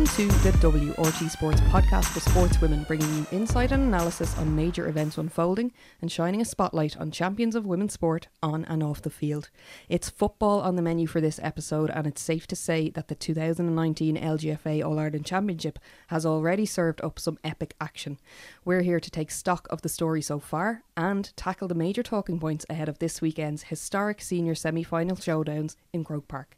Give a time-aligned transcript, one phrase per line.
[0.00, 4.88] Welcome to the WRG Sports podcast for sportswomen, bringing you insight and analysis on major
[4.88, 9.10] events unfolding and shining a spotlight on champions of women's sport on and off the
[9.10, 9.50] field.
[9.90, 13.14] It's football on the menu for this episode, and it's safe to say that the
[13.14, 18.16] 2019 LGFA All Ireland Championship has already served up some epic action.
[18.64, 22.40] We're here to take stock of the story so far and tackle the major talking
[22.40, 26.56] points ahead of this weekend's historic senior semi final showdowns in Croke Park.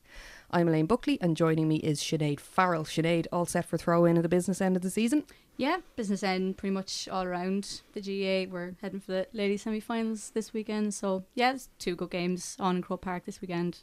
[0.55, 2.85] I'm Elaine Buckley, and joining me is Sinead Farrell.
[2.85, 5.25] Sinead, all set for throw in at the business end of the season?
[5.57, 8.53] Yeah, business end pretty much all around the GAA.
[8.53, 10.93] We're heading for the ladies semi finals this weekend.
[10.93, 13.79] So, yeah, there's two good games on in Croke Park this weekend.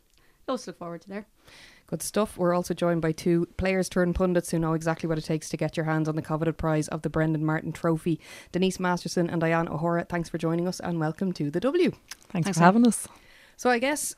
[0.48, 1.26] Lots to look forward to there.
[1.88, 2.38] Good stuff.
[2.38, 5.58] We're also joined by two players turned pundits who know exactly what it takes to
[5.58, 8.20] get your hands on the coveted prize of the Brendan Martin Trophy.
[8.52, 11.90] Denise Masterson and Diane O'Hora, thanks for joining us and welcome to the W.
[11.90, 13.08] Thanks, Thanks for having us.
[13.58, 14.14] So, I guess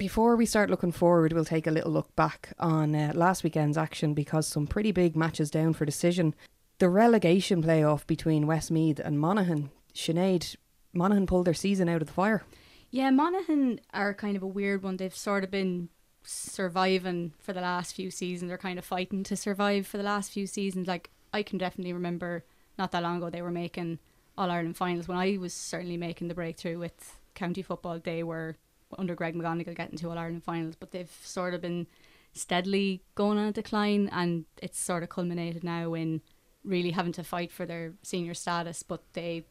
[0.00, 3.76] before we start looking forward, we'll take a little look back on uh, last weekend's
[3.76, 6.34] action because some pretty big matches down for decision.
[6.78, 9.70] The relegation playoff between Westmeath and Monaghan.
[9.94, 10.56] Sinead,
[10.94, 12.44] Monaghan pulled their season out of the fire.
[12.90, 14.96] Yeah, Monaghan are kind of a weird one.
[14.96, 15.90] They've sort of been
[16.24, 18.48] surviving for the last few seasons.
[18.48, 20.88] They're kind of fighting to survive for the last few seasons.
[20.88, 22.46] Like, I can definitely remember
[22.78, 23.98] not that long ago they were making
[24.38, 25.08] All Ireland finals.
[25.08, 28.56] When I was certainly making the breakthrough with county football, they were
[28.98, 31.86] under Greg McGonigle getting to All Ireland finals, but they've sort of been
[32.32, 36.20] steadily going on a decline, and it's sort of culminated now in
[36.64, 38.82] really having to fight for their senior status.
[38.82, 39.44] But they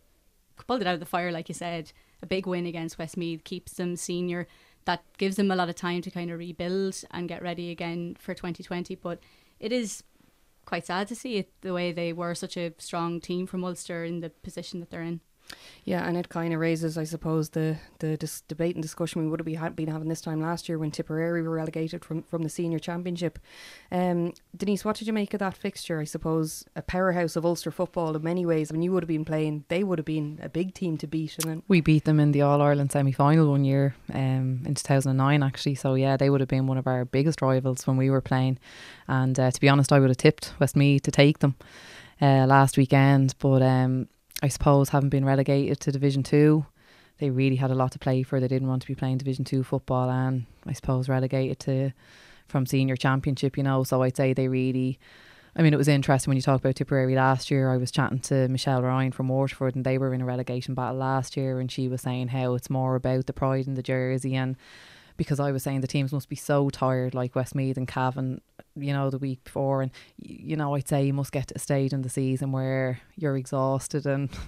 [0.67, 1.91] pulled it out of the fire, like you said.
[2.21, 4.47] A big win against Westmeath keeps them senior.
[4.85, 8.15] That gives them a lot of time to kind of rebuild and get ready again
[8.19, 8.95] for 2020.
[8.95, 9.19] But
[9.59, 10.03] it is
[10.65, 14.03] quite sad to see it the way they were such a strong team from Ulster
[14.03, 15.21] in the position that they're in.
[15.85, 19.27] Yeah, and it kind of raises, I suppose, the the dis- debate and discussion we
[19.27, 22.49] would have been having this time last year when Tipperary were relegated from, from the
[22.49, 23.39] senior championship.
[23.91, 25.99] Um, Denise, what did you make of that fixture?
[25.99, 28.69] I suppose a powerhouse of Ulster football in many ways.
[28.69, 31.07] I mean, you would have been playing; they would have been a big team to
[31.07, 31.37] beat.
[31.39, 34.75] And then we beat them in the All Ireland semi final one year um, in
[34.75, 35.75] two thousand nine, actually.
[35.75, 38.59] So yeah, they would have been one of our biggest rivals when we were playing.
[39.07, 41.55] And uh, to be honest, I would have tipped Westmeath to take them
[42.21, 43.63] uh, last weekend, but.
[43.63, 44.07] Um,
[44.41, 46.65] I suppose having been relegated to Division Two,
[47.19, 48.39] they really had a lot to play for.
[48.39, 51.91] They didn't want to be playing Division Two football, and I suppose relegated to
[52.47, 53.57] from Senior Championship.
[53.57, 54.99] You know, so I'd say they really.
[55.55, 57.71] I mean, it was interesting when you talk about Tipperary last year.
[57.71, 60.97] I was chatting to Michelle Ryan from Waterford, and they were in a relegation battle
[60.97, 64.35] last year, and she was saying how it's more about the pride in the jersey
[64.35, 64.55] and
[65.19, 68.39] because I was saying the teams must be so tired, like Westmeath and Cavan,
[68.81, 69.81] you know, the week before.
[69.81, 73.01] And, you know, I'd say you must get to a stage in the season where
[73.15, 74.29] you're exhausted and.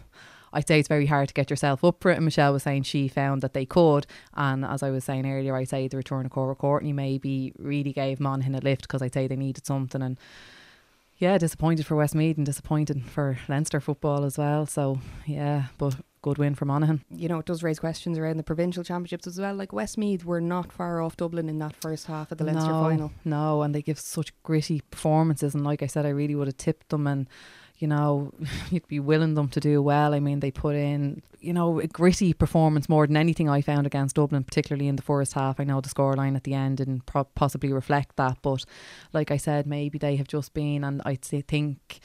[0.54, 2.18] I'd say it's very hard to get yourself up for it.
[2.18, 4.06] And Michelle was saying she found that they could.
[4.34, 7.94] And as I was saying earlier, I'd say the return of Cora Courtney maybe really
[7.94, 10.02] gave Monaghan a lift because I'd say they needed something.
[10.02, 10.18] And
[11.20, 14.66] yeah, disappointed for Westmeath and disappointed for Leinster football as well.
[14.66, 17.04] So yeah, but good win for Monaghan.
[17.10, 19.56] You know, it does raise questions around the provincial championships as well.
[19.56, 22.84] Like Westmeath were not far off Dublin in that first half of the Leinster no,
[22.84, 23.12] final.
[23.26, 25.56] No, and they give such gritty performances.
[25.56, 27.28] And like I said, I really would have tipped them and
[27.82, 28.32] you know,
[28.70, 30.14] you'd be willing them to do well.
[30.14, 33.88] I mean, they put in, you know, a gritty performance more than anything I found
[33.88, 35.60] against Dublin, particularly in the first half.
[35.60, 38.64] I know the scoreline at the end didn't pro- possibly reflect that, but
[39.14, 42.00] like I said, maybe they have just been, and I'd say, think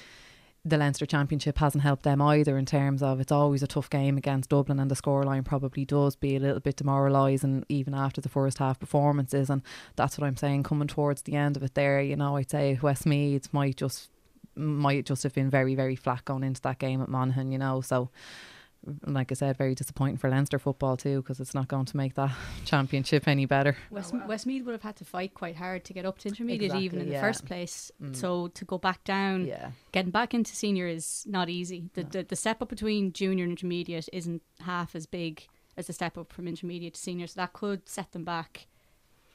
[0.67, 4.19] the Leinster Championship hasn't helped them either in terms of it's always a tough game
[4.19, 8.29] against Dublin and the scoreline probably does be a little bit demoralising even after the
[8.29, 9.63] first half performances and
[9.95, 12.79] that's what I'm saying coming towards the end of it there you know I'd say
[12.83, 14.11] Westmeath might just
[14.57, 17.81] might just have been very very flat going into that game at Monaghan you know
[17.81, 18.11] so
[19.05, 22.15] like I said, very disappointing for Leinster football too because it's not going to make
[22.15, 22.31] that
[22.65, 23.77] championship any better.
[23.91, 26.85] West, Westmeath would have had to fight quite hard to get up to intermediate exactly,
[26.85, 27.21] even in yeah.
[27.21, 27.91] the first place.
[28.03, 28.15] Mm.
[28.15, 29.71] So to go back down, yeah.
[29.93, 31.91] getting back into senior is not easy.
[31.95, 32.09] The, no.
[32.11, 35.47] the the step up between junior and intermediate isn't half as big
[35.77, 38.67] as the step up from intermediate to senior, so that could set them back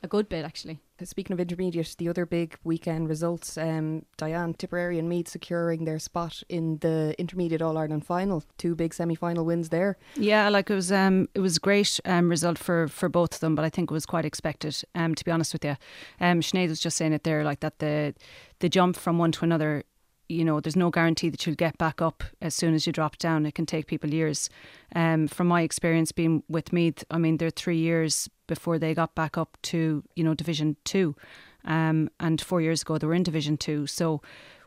[0.03, 0.79] a good bit actually.
[1.03, 5.97] Speaking of intermediate, the other big weekend results, um, Diane Tipperary and Meath securing their
[5.97, 8.43] spot in the intermediate All Ireland final.
[8.57, 9.97] Two big semi final wins there.
[10.15, 13.55] Yeah, like it was um, it was great um, result for, for both of them,
[13.55, 14.79] but I think it was quite expected.
[14.93, 15.75] Um, to be honest with you,
[16.19, 18.13] um, Sinead was just saying it there, like that the
[18.59, 19.83] the jump from one to another
[20.31, 23.17] you know, there's no guarantee that you'll get back up as soon as you drop
[23.17, 23.45] down.
[23.45, 24.49] It can take people years.
[24.95, 29.15] Um, from my experience being with Meath, I mean, they're three years before they got
[29.15, 31.15] back up to, you know, Division Two.
[31.63, 33.87] Um, and four years ago, they were in Division Two.
[33.87, 34.21] So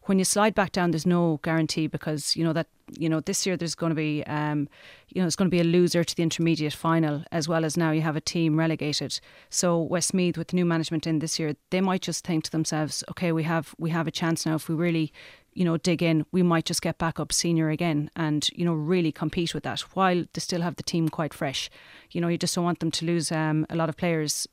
[0.07, 3.47] when you slide back down, there's no guarantee because you know that you know this
[3.47, 4.69] year there's going to be um,
[5.09, 7.77] you know it's going to be a loser to the intermediate final as well as
[7.77, 9.21] now you have a team relegated.
[9.51, 13.33] So Westmeath with new management in this year, they might just think to themselves, okay,
[13.33, 15.13] we have we have a chance now if we really
[15.55, 18.75] you know dig in, we might just get back up senior again and you know
[18.75, 21.71] really compete with that while they still have the team quite fresh.
[22.11, 24.47] You know you just don't want them to lose um, a lot of players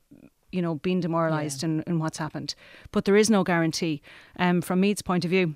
[0.52, 1.70] you know, being demoralised yeah.
[1.70, 2.56] in, in what's happened.
[2.92, 4.02] But there is no guarantee.
[4.38, 5.56] Um, from Meath's point of view,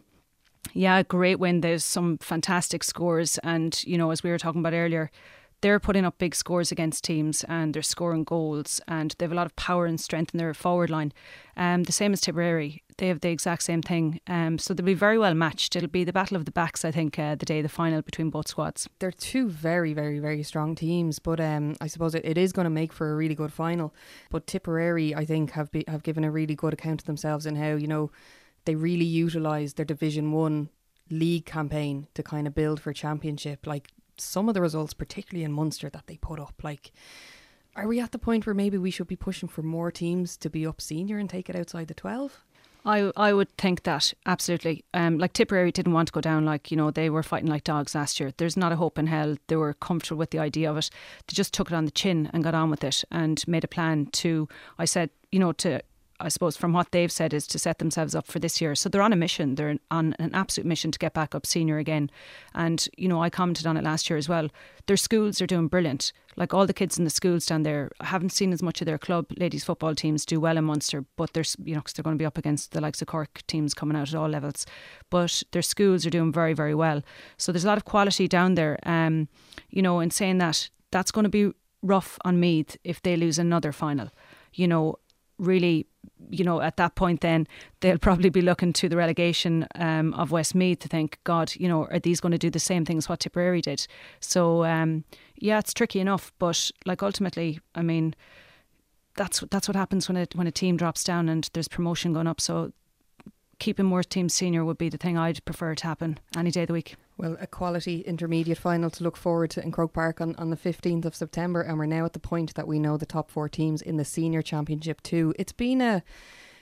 [0.74, 1.62] yeah, great win.
[1.62, 3.38] There's some fantastic scores.
[3.40, 5.12] And, you know, as we were talking about earlier,
[5.62, 9.36] they're putting up big scores against teams and they're scoring goals and they have a
[9.36, 11.14] lot of power and strength in their forward line.
[11.56, 14.22] Um, the same as Tipperary, they have the exact same thing.
[14.28, 15.76] Um, so they'll be very well matched.
[15.76, 18.30] It'll be the battle of the backs, I think, uh, the day the final between
[18.30, 18.88] both squads.
[19.00, 22.66] They're two very, very, very strong teams, but um, I suppose it, it is going
[22.66, 23.94] to make for a really good final.
[24.30, 27.58] But Tipperary, I think, have be, have given a really good account of themselves and
[27.58, 28.12] how you know
[28.66, 30.70] they really utilised their Division One
[31.10, 33.68] league campaign to kind of build for championship.
[33.68, 36.62] Like some of the results, particularly in Munster, that they put up.
[36.64, 36.92] Like,
[37.76, 40.50] are we at the point where maybe we should be pushing for more teams to
[40.50, 42.42] be up senior and take it outside the 12?
[42.86, 44.86] I I would think that absolutely.
[44.94, 46.46] Um, like Tipperary didn't want to go down.
[46.46, 48.32] Like you know they were fighting like dogs last year.
[48.38, 49.36] There's not a hope in hell.
[49.48, 50.90] They were comfortable with the idea of it.
[51.28, 53.68] They just took it on the chin and got on with it and made a
[53.68, 54.48] plan to.
[54.78, 55.82] I said you know to
[56.20, 58.74] I suppose from what they've said is to set themselves up for this year.
[58.76, 59.56] So they're on a mission.
[59.56, 62.10] They're on an absolute mission to get back up senior again.
[62.54, 64.50] And you know, I commented on it last year as well.
[64.88, 66.14] Their schools are doing brilliant.
[66.38, 68.86] Like all the kids in the schools down there, I haven't seen as much of
[68.86, 72.04] their club ladies football teams do well in Munster, but there's you know because they're
[72.04, 74.66] going to be up against the likes of Cork teams coming out at all levels.
[75.10, 77.02] But their schools are doing very very well.
[77.38, 78.80] So there's a lot of quality down there.
[78.84, 79.28] Um,
[79.70, 81.52] you know, in saying that, that's going to be
[81.82, 84.10] rough on Meath if they lose another final.
[84.54, 84.96] You know,
[85.38, 85.88] really
[86.30, 87.48] you know, at that point, then
[87.82, 91.86] they'll probably be looking to the relegation um, of Westmeath to think, God, you know,
[91.86, 93.86] are these going to do the same things what Tipperary did?
[94.20, 95.04] So, um,
[95.36, 98.16] yeah, it's tricky enough, but like ultimately, I mean,
[99.16, 102.28] that's that's what happens when a when a team drops down and there's promotion going
[102.28, 102.42] up.
[102.42, 102.72] So,
[103.60, 106.68] keeping more teams senior would be the thing I'd prefer to happen any day of
[106.68, 106.96] the week.
[107.18, 110.58] Well, a quality intermediate final to look forward to in Croke Park on, on the
[110.58, 111.62] 15th of September.
[111.62, 114.06] And we're now at the point that we know the top four teams in the
[114.06, 115.34] senior championship too.
[115.40, 116.04] It's been a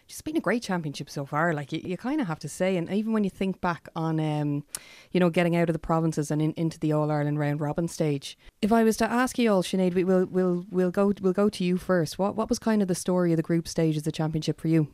[0.07, 1.53] just been a great championship so far.
[1.53, 4.19] Like you, you kind of have to say, and even when you think back on,
[4.19, 4.63] um,
[5.11, 7.87] you know, getting out of the provinces and in, into the All Ireland round robin
[7.87, 8.37] stage.
[8.61, 11.49] If I was to ask you all, Sinead, we will we'll we'll go we'll go
[11.49, 12.19] to you first.
[12.19, 14.67] What what was kind of the story of the group stage of the championship for
[14.67, 14.89] you?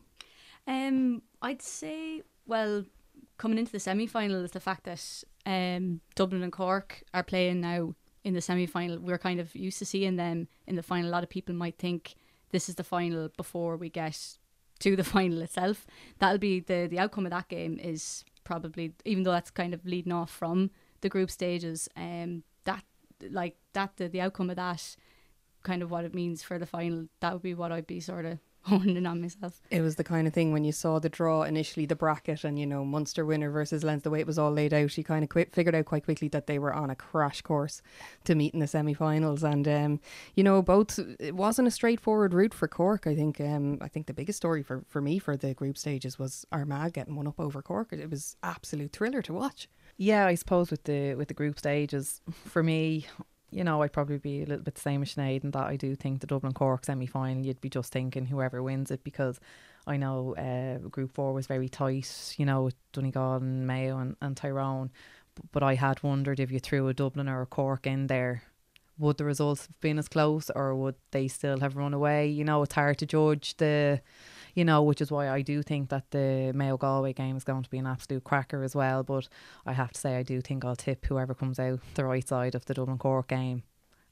[0.67, 2.83] Um, I'd say well,
[3.38, 7.62] coming into the semi final is the fact that um, Dublin and Cork are playing
[7.62, 9.00] now in the semi final.
[9.00, 11.09] We're kind of used to seeing them in the final.
[11.09, 12.15] A lot of people might think
[12.51, 14.38] this is the final before we get
[14.80, 15.86] to the final itself.
[16.18, 19.85] That'll be the the outcome of that game is probably even though that's kind of
[19.85, 20.71] leading off from
[21.01, 21.88] the group stages.
[21.95, 22.83] Um, that
[23.30, 24.95] like that the, the outcome of that
[25.62, 27.07] kind of what it means for the final.
[27.19, 28.39] That would be what I'd be sort of
[28.69, 29.62] honing on myself.
[29.69, 32.57] It was the kind of thing when you saw the draw initially, the bracket, and
[32.57, 35.24] you know Munster winner versus Leinster, the way it was all laid out, you kind
[35.24, 37.81] of qu- figured out quite quickly that they were on a crash course
[38.24, 40.00] to meet in the semi-finals, and um,
[40.36, 41.00] you know both.
[41.19, 43.07] It wasn't a straightforward route for Cork.
[43.07, 43.42] I think.
[43.42, 46.94] Um, I think the biggest story for for me for the group stages was Armagh
[46.94, 47.92] getting one up over Cork.
[47.92, 49.68] It was absolute thriller to watch.
[49.97, 53.06] Yeah, I suppose with the with the group stages, for me,
[53.51, 55.75] you know, I'd probably be a little bit the same as Sinead in that I
[55.75, 59.39] do think the Dublin Cork semi final, you'd be just thinking whoever wins it because
[59.87, 64.15] I know uh, Group 4 was very tight, you know, with Donegal and Mayo and,
[64.21, 64.91] and Tyrone.
[65.35, 68.44] But, but I had wondered if you threw a Dublin or a Cork in there,
[68.97, 72.27] would the results have been as close or would they still have run away?
[72.27, 74.01] You know, it's hard to judge the
[74.56, 77.63] you know, which is why I do think that the Mayo Galway game is going
[77.63, 79.03] to be an absolute cracker as well.
[79.03, 79.27] But
[79.65, 82.56] I have to say, I do think I'll tip whoever comes out the right side
[82.56, 83.63] of the Dublin Cork game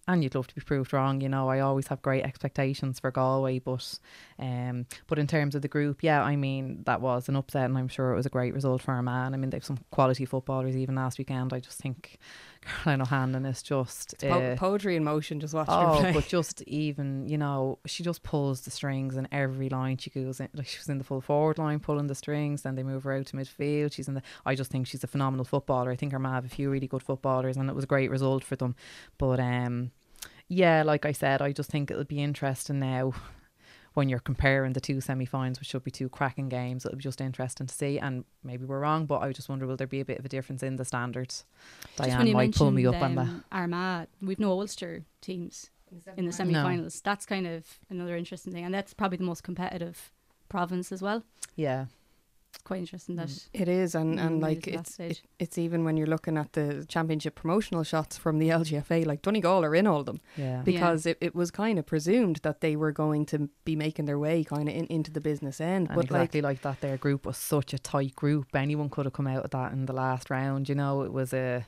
[0.07, 1.19] and you'd love to be proved wrong.
[1.21, 3.99] You know, I always have great expectations for Galway, but
[4.39, 7.77] um, but in terms of the group, yeah, I mean that was an upset, and
[7.77, 9.33] I'm sure it was a great result for Armagh.
[9.33, 11.53] I mean, they've some quality footballers even last weekend.
[11.53, 12.19] I just think
[12.61, 15.39] Caroline O'Hanlon is just uh, poetry in motion.
[15.39, 16.13] Just watching oh, her play.
[16.13, 20.39] but just even you know, she just pulls the strings in every line she goes
[20.39, 20.49] in.
[20.53, 23.13] Like she was in the full forward line pulling the strings, then they move her
[23.13, 23.93] out to midfield.
[23.93, 24.21] She's in the.
[24.45, 25.91] I just think she's a phenomenal footballer.
[25.91, 28.43] I think Armagh have a few really good footballers, and it was a great result
[28.43, 28.75] for them.
[29.17, 29.91] But um
[30.49, 33.13] yeah, like I said, I just think it'll be interesting now
[33.97, 36.85] when you're comparing the two semi-finals, which should be two cracking games.
[36.85, 39.75] It'll be just interesting to see, and maybe we're wrong, but I just wonder will
[39.75, 41.45] there be a bit of a difference in the standards?
[41.97, 43.43] Just Diane might pull me up um, on that.
[43.51, 45.71] Armagh, we've no Ulster teams
[46.15, 47.01] in the semi-finals.
[47.03, 47.09] No.
[47.09, 50.11] That's kind of another interesting thing, and that's probably the most competitive
[50.47, 51.23] province as well.
[51.55, 51.85] Yeah,
[52.57, 53.47] It's quite interesting that Mm.
[53.53, 57.35] It is, and, and like it's it, it's even when you're looking at the championship
[57.35, 60.61] promotional shots from the LGFA, like Donegal are in all of them yeah.
[60.63, 64.17] because it, it was kind of presumed that they were going to be making their
[64.17, 65.87] way kind of in, into the business end.
[65.89, 68.55] And but exactly like, that, their group was such a tight group.
[68.55, 70.67] Anyone could have come out of that in the last round.
[70.67, 71.65] You know, it was a.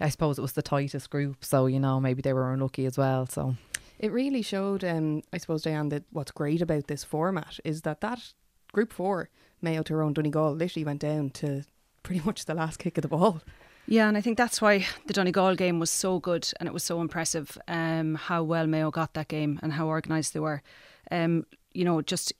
[0.00, 2.98] I suppose it was the tightest group, so you know maybe they were unlucky as
[2.98, 3.26] well.
[3.26, 3.54] So
[4.00, 8.00] it really showed, um, I suppose, Diane, that what's great about this format is that
[8.00, 8.32] that
[8.72, 9.28] group four,
[9.62, 11.64] Mayo, Tyrone, Donegal, literally went down to
[12.02, 13.42] pretty much the last kick of the ball.
[13.86, 16.84] Yeah, and I think that's why the Donegal game was so good and it was
[16.84, 20.62] so impressive um, how well Mayo got that game and how organised they were.
[21.10, 22.32] Um, you know, just,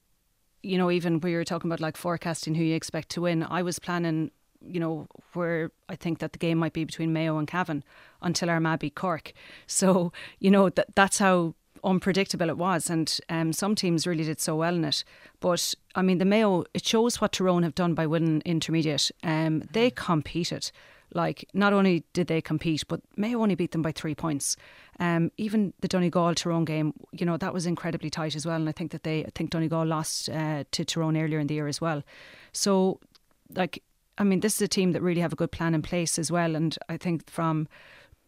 [0.62, 3.62] you know, even we were talking about like forecasting who you expect to win, I
[3.62, 7.49] was planning, you know, where I think that the game might be between Mayo and
[7.49, 7.83] Cavan
[8.21, 9.33] until Armagh beat Cork.
[9.67, 14.40] So, you know, that that's how unpredictable it was and um, some teams really did
[14.40, 15.04] so well in it.
[15.40, 19.10] But I mean the Mayo it shows what Tyrone have done by winning intermediate.
[19.22, 20.70] Um, they competed.
[21.14, 24.56] Like not only did they compete but Mayo only beat them by three points.
[25.00, 28.68] Um, even the Donegal Tyrone game you know that was incredibly tight as well and
[28.68, 31.68] I think that they I think Donegal lost uh, to Tyrone earlier in the year
[31.68, 32.02] as well.
[32.52, 33.00] So
[33.54, 33.82] like
[34.18, 36.30] I mean this is a team that really have a good plan in place as
[36.30, 37.68] well and I think from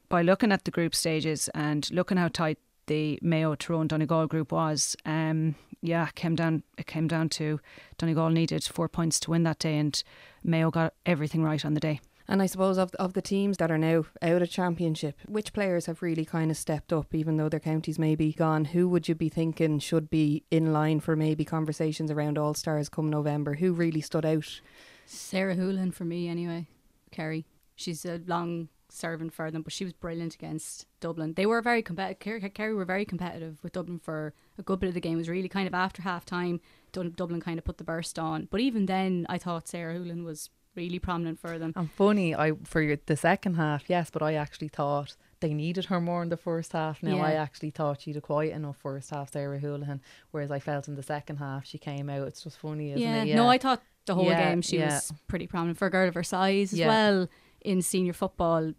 [0.08, 4.52] by looking at the group stages and looking how tight the Mayo Tyrone Donegal group
[4.52, 6.62] was, um, yeah, came down.
[6.78, 7.60] It came down to
[7.98, 10.02] Donegal needed four points to win that day, and
[10.42, 12.00] Mayo got everything right on the day.
[12.26, 15.86] And I suppose of of the teams that are now out of championship, which players
[15.86, 18.66] have really kind of stepped up, even though their counties may be gone?
[18.66, 22.88] Who would you be thinking should be in line for maybe conversations around All Stars
[22.88, 23.54] come November?
[23.54, 24.60] Who really stood out?
[25.04, 26.66] Sarah Houlihan for me anyway.
[27.10, 27.44] Kerry,
[27.76, 31.34] she's a long serving for them, but she was brilliant against Dublin.
[31.34, 32.54] They were very competitive.
[32.54, 35.14] Kerry, were very competitive with Dublin for a good bit of the game.
[35.14, 36.60] It was really kind of after half time.
[36.92, 40.50] Dublin kind of put the burst on, but even then, I thought Sarah Houlihan was
[40.76, 41.72] really prominent for them.
[41.76, 46.00] and funny, I for the second half, yes, but I actually thought they needed her
[46.00, 47.02] more in the first half.
[47.02, 50.88] Now I actually thought she'd a quiet enough first half, Sarah Houlihan, whereas I felt
[50.88, 52.26] in the second half she came out.
[52.28, 53.24] It's just funny, isn't yeah.
[53.24, 53.34] it?
[53.36, 54.94] no, I thought the whole Yeah, game she yeah.
[54.94, 56.88] was pretty prominent for a girl of her size as Yeah.
[56.88, 57.28] well.
[57.60, 58.72] In senior football,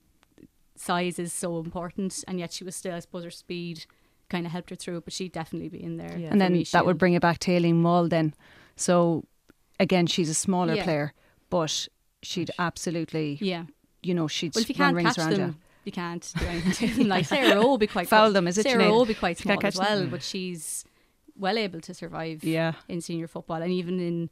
[0.76, 3.86] size is so important, and yet she was still, I suppose, her speed
[4.30, 5.06] kind of helped her through it.
[5.06, 6.18] But she'd definitely be in there.
[6.18, 6.30] Yeah.
[6.32, 6.66] and then me.
[6.72, 8.34] that would bring it back to Aileen Wall then.
[8.76, 9.26] So
[9.80, 10.84] again, she's a smaller Yeah.
[10.84, 11.14] player,
[11.50, 11.88] but
[12.24, 13.66] she'd absolutely, yeah.
[14.02, 15.56] you know, she'd Well, if you can't rings catch around them, you.
[15.86, 17.08] you can't do anything.
[17.08, 18.86] like Sarah Rowe will be quite Foul them, is it, Sarah?
[18.86, 19.86] O will be quite small as catch them.
[19.86, 20.12] well, mm.
[20.12, 20.84] but she's
[21.38, 24.30] well able to survive Yeah, in senior football and even in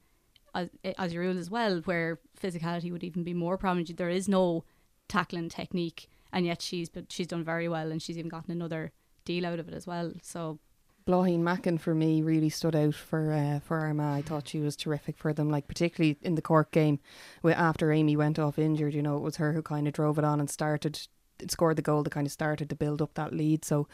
[0.55, 3.97] as, as your rule as well, where physicality would even be more prominent.
[3.97, 4.63] There is no
[5.09, 8.91] tackling technique, and yet she's but she's done very well, and she's even gotten another
[9.23, 10.11] deal out of it as well.
[10.21, 10.59] So
[11.05, 14.17] Blaithín Mackin for me really stood out for uh, for Armagh.
[14.17, 16.99] I thought she was terrific for them, like particularly in the Cork game,
[17.41, 20.17] where after Amy went off injured, you know, it was her who kind of drove
[20.17, 20.99] it on and started
[21.47, 23.65] scored the goal that kind of started to build up that lead.
[23.65, 23.87] So,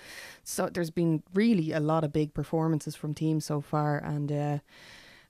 [0.44, 4.58] so there's been really a lot of big performances from teams so far, and uh,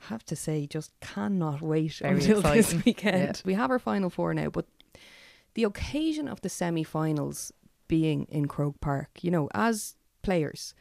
[0.08, 3.38] have to say, just cannot wait Very until this weekend.
[3.38, 3.42] Yeah.
[3.46, 4.66] We have our final four now, but
[5.54, 7.52] the occasion of the semi-finals
[7.88, 10.74] being in Croke Park, you know, as players,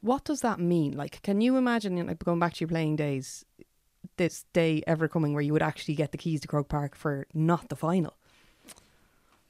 [0.00, 0.96] what does that mean?
[0.96, 3.44] Like, can you imagine, you know, going back to your playing days,
[4.16, 7.26] this day ever coming where you would actually get the keys to Croke Park for
[7.32, 8.14] not the final?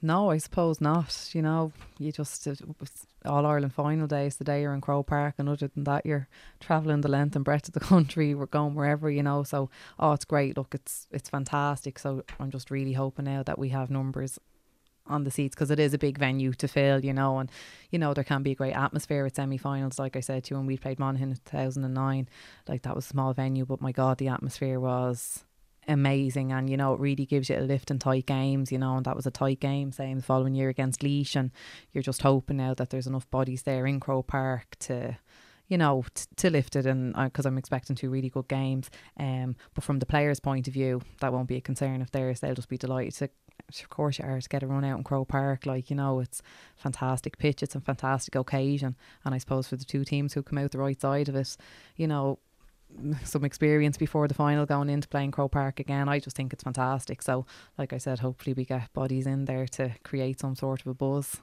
[0.00, 1.30] No, I suppose not.
[1.32, 2.54] You know, you just uh,
[3.24, 6.28] All Ireland final days the day you're in Croke Park, and other than that, you're
[6.60, 8.34] travelling the length and breadth of the country.
[8.34, 9.44] We're going wherever, you know.
[9.44, 10.58] So, oh, it's great.
[10.58, 11.98] Look, it's it's fantastic.
[11.98, 14.38] So, I'm just really hoping now that we have numbers
[15.06, 17.50] on the seats because it is a big venue to fill, you know, and
[17.90, 19.98] you know there can be a great atmosphere at semi-finals.
[19.98, 22.28] Like I said to you when we played Monaghan in 2009,
[22.68, 25.44] like that was a small venue, but my God, the atmosphere was
[25.86, 28.96] amazing and you know it really gives you a lift in tight games you know
[28.96, 31.50] and that was a tight game same the following year against Laois and
[31.92, 35.18] you're just hoping now that there's enough bodies there in Croke Park to
[35.74, 39.56] you know t- to lift it and because I'm expecting two really good games um
[39.74, 42.54] but from the players point of view that won't be a concern if theirs they'll
[42.54, 43.28] just be delighted to
[43.82, 46.20] of course you are to get a run out in Croke Park like you know
[46.20, 46.42] it's
[46.76, 50.58] fantastic pitch it's a fantastic occasion and I suppose for the two teams who come
[50.58, 51.56] out the right side of it
[51.96, 52.38] you know
[53.24, 56.08] some experience before the final going into playing Croke Park again.
[56.08, 57.22] I just think it's fantastic.
[57.22, 57.44] So,
[57.76, 60.94] like I said, hopefully we get bodies in there to create some sort of a
[60.94, 61.40] buzz.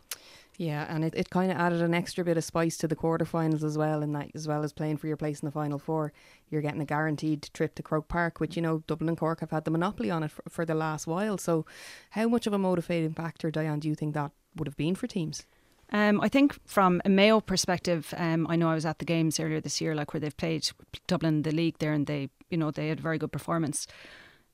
[0.62, 3.63] Yeah, and it, it kind of added an extra bit of spice to the quarterfinals
[3.63, 6.13] as well, and that as well as playing for your place in the final four,
[6.51, 9.50] you're getting a guaranteed trip to Croke Park, which you know Dublin and Cork have
[9.50, 11.39] had the monopoly on it for, for the last while.
[11.39, 11.65] So,
[12.12, 15.08] how much of a motivating factor, Diane, do you think that would have been for
[15.08, 15.48] teams?
[15.91, 19.39] Um, I think from a Mayo perspective, um, I know I was at the games
[19.39, 20.70] earlier this year, like where they've played
[21.08, 23.88] Dublin the league there, and they, you know, they had a very good performance.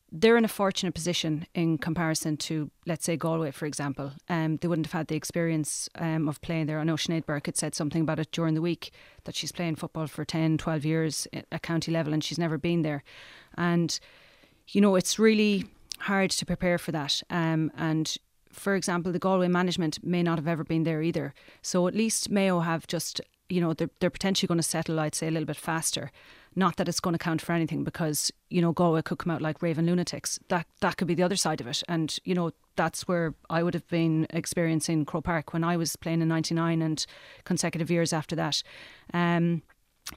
[0.10, 4.14] They're in a fortunate position in comparison to, let's say, Galway, for example.
[4.30, 6.80] Um, they wouldn't have had the experience um, of playing there.
[6.80, 8.92] I know Sinead Burke had said something about it during the week
[9.26, 12.84] that she's playing football for 10, 12 years at county level and she's never been
[12.84, 13.04] there.
[13.58, 14.00] And,
[14.70, 15.66] you know, it's really
[16.00, 17.22] hard to prepare for that.
[17.30, 18.16] Um, and
[18.52, 21.34] for example, the Galway management may not have ever been there either.
[21.62, 25.16] So at least Mayo have just, you know, they're, they're potentially going to settle, I'd
[25.16, 26.12] say, a little bit faster.
[26.58, 29.44] Not that it's going to count for anything because, you know, Galway could come out
[29.44, 30.40] like Raven lunatics.
[30.50, 31.84] That that could be the other side of it.
[31.88, 35.96] And, you know, that's where I would have been experiencing Croke Park when I was
[35.96, 37.06] playing in 99 and
[37.44, 38.64] consecutive years after that.
[39.14, 39.62] Um,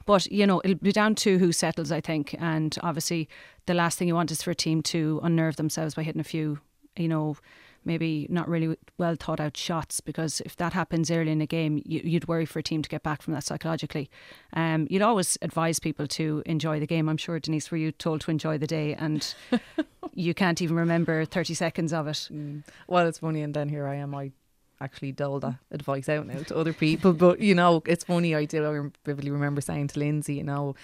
[0.06, 3.28] but you know it'll be down to who settles i think and obviously
[3.66, 6.24] the last thing you want is for a team to unnerve themselves by hitting a
[6.24, 6.60] few
[6.96, 7.36] you know
[7.84, 11.82] maybe not really well thought out shots because if that happens early in a game,
[11.84, 14.10] you, would worry for a team to get back from that psychologically.
[14.52, 17.08] Um, you'd always advise people to enjoy the game.
[17.08, 19.34] I'm sure, Denise, were you told to enjoy the day and
[20.14, 22.28] you can't even remember 30 seconds of it?
[22.32, 22.64] Mm.
[22.86, 24.14] Well, it's funny, and then here I am.
[24.14, 24.32] I
[24.80, 28.34] actually dole that advice out now to other people, but you know, it's funny.
[28.34, 30.74] I do I vividly remember saying to Lindsay, you know,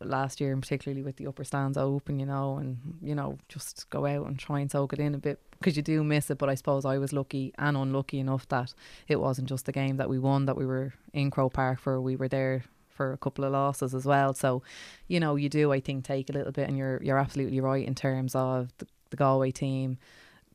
[0.00, 3.88] last year and particularly with the upper stands open, you know, and you know, just
[3.90, 6.38] go out and try and soak it in a bit because you do miss it.
[6.38, 8.74] But I suppose I was lucky and unlucky enough that
[9.08, 12.00] it wasn't just the game that we won that we were in Croke Park for.
[12.00, 14.34] We were there for a couple of losses as well.
[14.34, 14.62] So,
[15.08, 17.86] you know, you do I think take a little bit, and you're you're absolutely right
[17.86, 19.98] in terms of the, the Galway team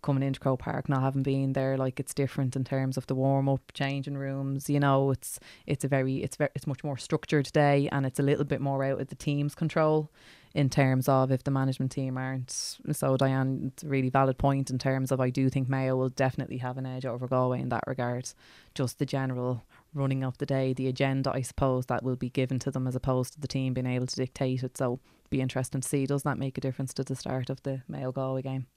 [0.06, 3.16] coming into Croke Park, not having been there, like it's different in terms of the
[3.16, 4.70] warm up, changing rooms.
[4.70, 8.20] You know, it's it's a very it's very it's much more structured day, and it's
[8.20, 10.12] a little bit more out of the team's control
[10.54, 12.78] in terms of if the management team aren't.
[12.92, 16.10] So Diane, it's a really valid point in terms of I do think Mayo will
[16.10, 18.30] definitely have an edge over Galway in that regard.
[18.76, 22.60] Just the general running of the day, the agenda, I suppose, that will be given
[22.60, 24.78] to them as opposed to the team being able to dictate it.
[24.78, 25.00] So
[25.32, 28.12] be interesting to see does that make a difference to the start of the Mayo
[28.12, 28.68] Galway game.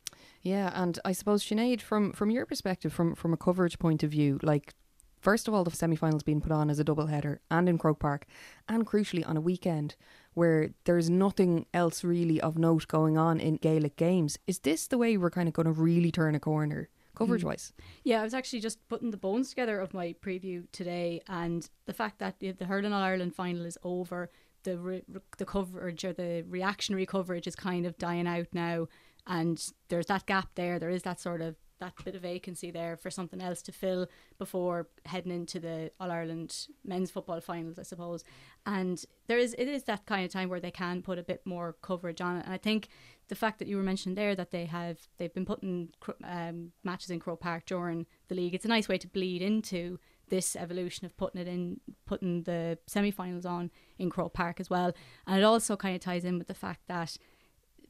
[0.42, 4.11] Yeah, and I suppose Sinead, from from your perspective, from from a coverage point of
[4.11, 4.74] view, like
[5.20, 7.98] first of all, the semi-finals being put on as a double header and in Croke
[7.98, 8.27] Park,
[8.68, 9.96] and crucially on a weekend
[10.35, 14.38] where there's nothing else really of note going on in Gaelic games.
[14.46, 16.88] Is this the way we're kind of going to really turn a corner?
[17.16, 17.48] Coverage hmm.
[17.48, 17.72] wise,
[18.05, 21.92] yeah, I was actually just putting the bones together of my preview today, and the
[21.92, 24.31] fact that the Hurling All Ireland final is over,
[24.62, 25.03] the re-
[25.37, 28.87] the coverage or the reactionary coverage is kind of dying out now
[29.28, 30.78] and there's that gap there.
[30.78, 34.08] There is that sort of that bit of vacancy there for something else to fill
[34.38, 38.24] before heading into the All Ireland men's football finals, I suppose.
[38.66, 41.42] And there is it is that kind of time where they can put a bit
[41.44, 42.44] more coverage on it.
[42.46, 42.88] And I think
[43.28, 45.90] the fact that you were mentioned there that they have they've been putting
[46.24, 49.98] um, matches in Croke Park during the league, it's a nice way to bleed into
[50.30, 54.92] this evolution of putting it in, putting the semi-finals on in Croke Park as well.
[55.26, 57.16] And it also kind of ties in with the fact that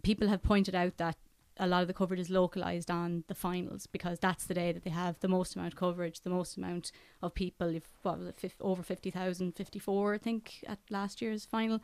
[0.03, 1.17] people have pointed out that
[1.59, 4.85] a lot of the coverage is localized on the finals because that's the day that
[4.85, 6.93] they have the most amount of coverage, the most amount
[7.23, 7.69] of people.
[7.75, 11.81] If what was it, over 50,000, 54, I think, at last year's final.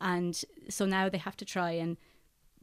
[0.00, 1.96] And so now they have to try and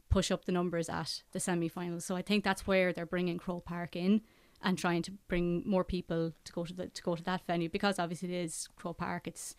[0.08, 2.04] push up the numbers at the semi finals.
[2.04, 4.22] So I think that's where they're bringing Croke Park in
[4.62, 7.68] and trying to bring more people to go to the to go to that venue
[7.68, 9.54] because obviously it is Croke Park, it's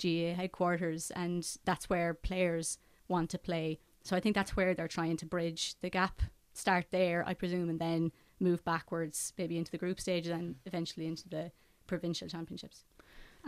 [0.00, 3.78] GAA headquarters, and that's where players want to play.
[4.04, 6.22] So I think that's where they're trying to bridge the gap
[6.56, 11.06] start there, I presume, and then move backwards, maybe into the group stage, and eventually
[11.06, 11.50] into the
[11.86, 12.84] provincial championships.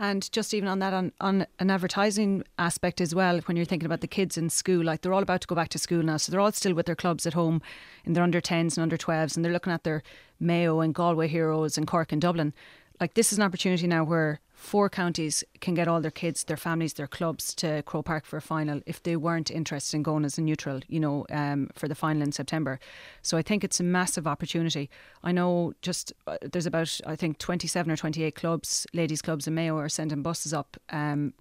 [0.01, 3.85] And just even on that, on, on an advertising aspect as well, when you're thinking
[3.85, 6.15] about the kids in school, like they're all about to go back to school now.
[6.15, 7.61] So they're all still with their clubs at home
[8.05, 10.01] in their under 10s and under 12s, and they're looking at their
[10.39, 12.53] Mayo and Galway heroes and Cork and Dublin.
[13.01, 16.57] Like this is an opportunity now where four counties can get all their kids, their
[16.57, 20.25] families, their clubs to Croke Park for a final if they weren't interested in going
[20.25, 22.77] as a neutral, you know, um, for the final in September.
[23.21, 24.89] So I think it's a massive opportunity.
[25.23, 29.55] I know just uh, there's about I think 27 or 28 clubs, ladies clubs in
[29.55, 31.33] Mayo are sending buses up um,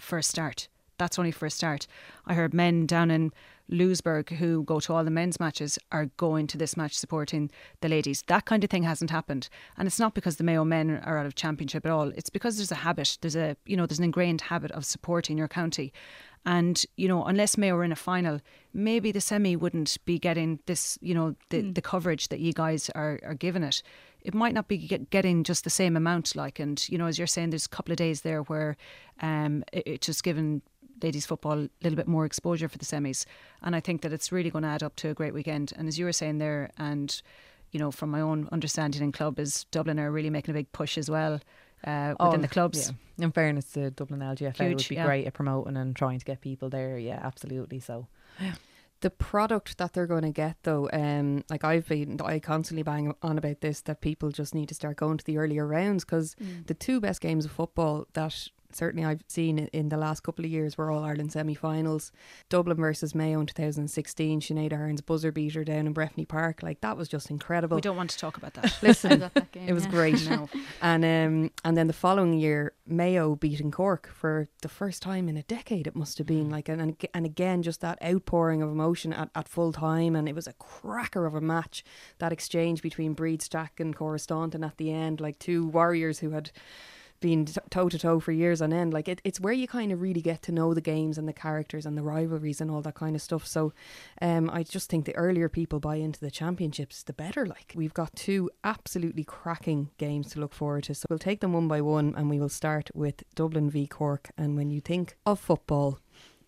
[0.00, 0.66] for a start.
[0.98, 1.86] That's only for a start.
[2.26, 3.32] I heard men down in
[3.68, 7.88] Louisburgh who go to all the men's matches are going to this match supporting the
[7.88, 8.22] ladies.
[8.26, 9.48] That kind of thing hasn't happened.
[9.76, 12.08] And it's not because the Mayo men are out of championship at all.
[12.10, 13.18] It's because there's a habit.
[13.20, 15.92] There's a you know, there's an ingrained habit of supporting your county.
[16.46, 18.40] And, you know, unless Mayo were in a final,
[18.74, 21.74] maybe the semi wouldn't be getting this, you know, the, mm.
[21.74, 23.82] the coverage that you guys are, are giving it.
[24.20, 27.18] It might not be get, getting just the same amount, like, and, you know, as
[27.18, 28.76] you're saying, there's a couple of days there where
[29.20, 30.60] um, it, it's just given
[31.04, 33.26] ladies football a little bit more exposure for the semis.
[33.62, 35.72] And I think that it's really going to add up to a great weekend.
[35.76, 37.08] And as you were saying there, and
[37.72, 40.70] you know, from my own understanding in club, is Dublin are really making a big
[40.72, 41.40] push as well.
[41.86, 42.92] uh, within Oh, the clubs.
[43.18, 43.24] Yeah.
[43.26, 45.04] In fairness to Dublin LGFA, it Huge, would be yeah.
[45.06, 46.96] great at promoting and trying to get people there.
[46.98, 47.78] Yeah, absolutely.
[47.80, 48.06] So
[49.00, 53.12] the product that they're going to get though um like i've been i constantly bang
[53.22, 56.34] on about this that people just need to start going to the earlier rounds because
[56.36, 56.66] Mm.
[56.66, 60.44] the two best games of football that certainly I've seen i- in the last couple
[60.44, 62.12] of years were All Ireland semi finals.
[62.48, 66.62] Dublin versus Mayo in 2016, Sinead Ahern's buzzer beater down in Breffni Park.
[66.62, 67.76] Like that was just incredible.
[67.76, 68.76] We don't want to talk about that.
[68.82, 69.90] Listen, that game, it was yeah.
[69.90, 70.28] great.
[70.28, 70.48] no.
[70.82, 75.36] And um, and then the following year, Mayo beating Cork for the first time in
[75.36, 75.86] a decade.
[75.86, 79.48] It must have been like, and and, again, just that outpouring of emotion at, at
[79.48, 81.84] full time, and it was a cracker of a match.
[82.18, 86.30] That exchange between Bríd Stack and Cora And at the end, like two warriors who
[86.30, 86.50] had
[87.20, 88.92] been toe to toe for years on end.
[88.92, 91.32] Like it, it's where you kind of really get to know the games and the
[91.32, 93.46] characters and the rivalries and all that kind of stuff.
[93.46, 93.72] So,
[94.20, 97.46] um, I just think the earlier people buy into the championships, the better.
[97.46, 100.94] Like we've got two absolutely cracking games to look forward to.
[100.94, 104.30] So we'll take them one by one, and we will start with Dublin v Cork.
[104.36, 105.98] And when you think of football,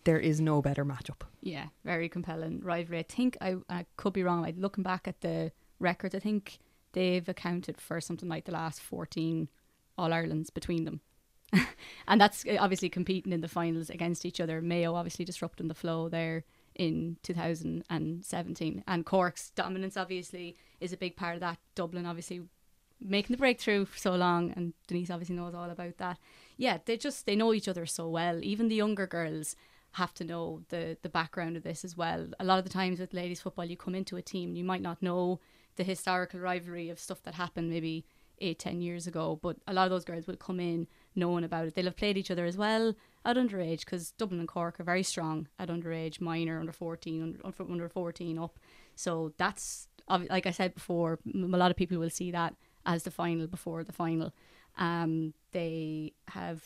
[0.05, 1.23] there is no better matchup.
[1.41, 3.01] Yeah, very compelling rivalry.
[3.01, 4.43] I think I, I could be wrong.
[4.43, 6.59] Like looking back at the records, I think
[6.93, 9.49] they've accounted for something like the last fourteen
[9.99, 11.01] All Irelands between them,
[12.09, 14.61] and that's uh, obviously competing in the finals against each other.
[14.61, 21.17] Mayo obviously disrupting the flow there in 2017, and Cork's dominance obviously is a big
[21.17, 21.59] part of that.
[21.75, 22.43] Dublin obviously
[23.01, 26.19] making the breakthrough for so long, and Denise obviously knows all about that.
[26.57, 28.41] Yeah, they just they know each other so well.
[28.43, 29.57] Even the younger girls
[29.93, 32.29] have to know the the background of this as well.
[32.39, 34.83] A lot of the times with ladies football, you come into a team, you might
[34.83, 35.41] not know
[35.77, 38.05] the historical rivalry of stuff that happened maybe
[38.41, 41.67] eight, ten years ago, but a lot of those girls will come in knowing about
[41.67, 41.75] it.
[41.75, 42.95] They'll have played each other as well
[43.25, 47.73] at underage because Dublin and Cork are very strong at underage, minor, under 14, under,
[47.73, 48.59] under 14 up.
[48.95, 53.11] So that's, like I said before, a lot of people will see that as the
[53.11, 54.33] final before the final.
[54.79, 56.63] Um, they have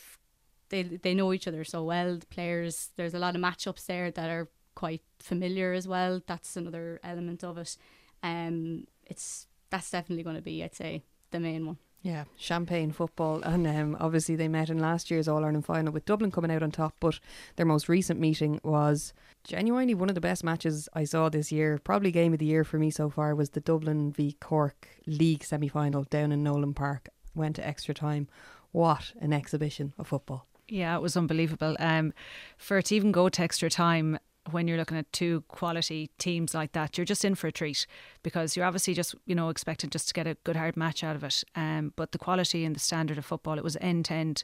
[0.69, 2.17] they they know each other so well.
[2.17, 6.21] The players, there's a lot of matchups there that are quite familiar as well.
[6.25, 7.77] That's another element of it.
[8.23, 11.77] Um, it's that's definitely going to be, I'd say, the main one.
[12.03, 16.05] Yeah, champagne football, and um, obviously they met in last year's All Ireland final with
[16.05, 16.95] Dublin coming out on top.
[16.99, 17.19] But
[17.57, 19.13] their most recent meeting was
[19.43, 21.79] genuinely one of the best matches I saw this year.
[21.83, 25.43] Probably game of the year for me so far was the Dublin v Cork League
[25.43, 27.09] semi final down in Nolan Park.
[27.35, 28.27] Went to extra time.
[28.71, 30.47] What an exhibition of football!
[30.67, 31.75] Yeah, it was unbelievable.
[31.79, 32.13] Um,
[32.57, 34.17] for it to even go to extra time
[34.49, 37.85] when you're looking at two quality teams like that, you're just in for a treat
[38.23, 41.15] because you're obviously just you know expecting just to get a good hard match out
[41.15, 41.43] of it.
[41.55, 44.43] Um, but the quality and the standard of football, it was end to end,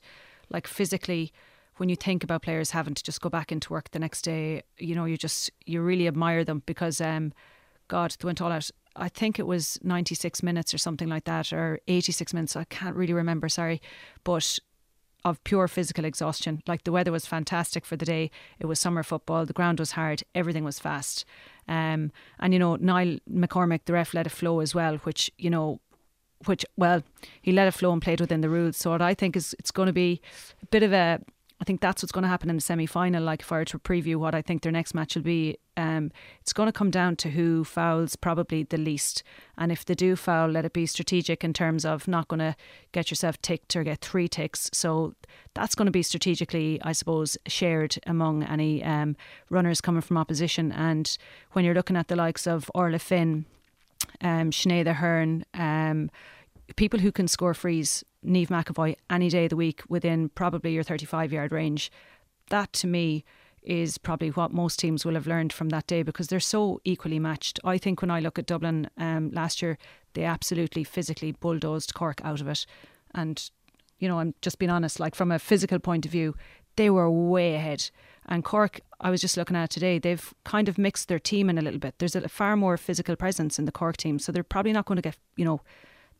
[0.50, 1.32] like physically.
[1.78, 4.64] When you think about players having to just go back into work the next day,
[4.80, 7.34] you know, you just you really admire them because, um,
[7.88, 8.72] God, they went all out.
[8.96, 12.56] I think it was 96 minutes or something like that, or 86 minutes.
[12.56, 13.48] I can't really remember.
[13.48, 13.80] Sorry,
[14.24, 14.58] but
[15.30, 16.62] of pure physical exhaustion.
[16.68, 18.32] Like the weather was fantastic for the day.
[18.60, 19.46] It was summer football.
[19.46, 20.24] The ground was hard.
[20.34, 21.26] Everything was fast.
[21.68, 25.50] Um, and you know, Niall McCormick, the ref, let it flow as well, which you
[25.50, 25.80] know,
[26.46, 27.04] which well,
[27.42, 28.78] he let it flow and played within the rules.
[28.78, 30.22] So what I think is it's going to be
[30.62, 31.20] a bit of a.
[31.60, 33.24] I think that's what's going to happen in the semi final.
[33.24, 36.12] Like if I were to preview what I think their next match will be, um,
[36.40, 39.24] it's going to come down to who fouls probably the least.
[39.58, 42.56] And if they do foul, let it be strategic in terms of not going to
[42.92, 44.70] get yourself ticked or get three ticks.
[44.72, 45.16] So
[45.56, 49.16] that's going to be strategically, I suppose, shared among any um,
[49.50, 50.72] runners coming from opposition.
[50.72, 51.18] And
[51.54, 53.46] when you're looking at the likes of Orla Finn,
[54.22, 56.12] um, Sinead Ahern, um,
[56.76, 60.84] people who can score frees, Niamh McEvoy, any day of the week within probably your
[60.84, 61.92] 35 yard range,
[62.50, 63.24] that to me
[63.64, 67.20] is probably what most teams will have learned from that day because they're so equally
[67.20, 67.60] matched.
[67.66, 69.78] I think when I look at Dublin um, last year,
[70.14, 72.66] they absolutely physically bulldozed Cork out of it.
[73.14, 73.50] And,
[74.00, 76.36] you know, I'm just being honest, like from a physical point of view,
[76.78, 77.90] they were way ahead.
[78.26, 81.58] And Cork, I was just looking at today, they've kind of mixed their team in
[81.58, 81.96] a little bit.
[81.98, 84.18] There's a far more physical presence in the Cork team.
[84.18, 85.62] So they're probably not going to get, you know,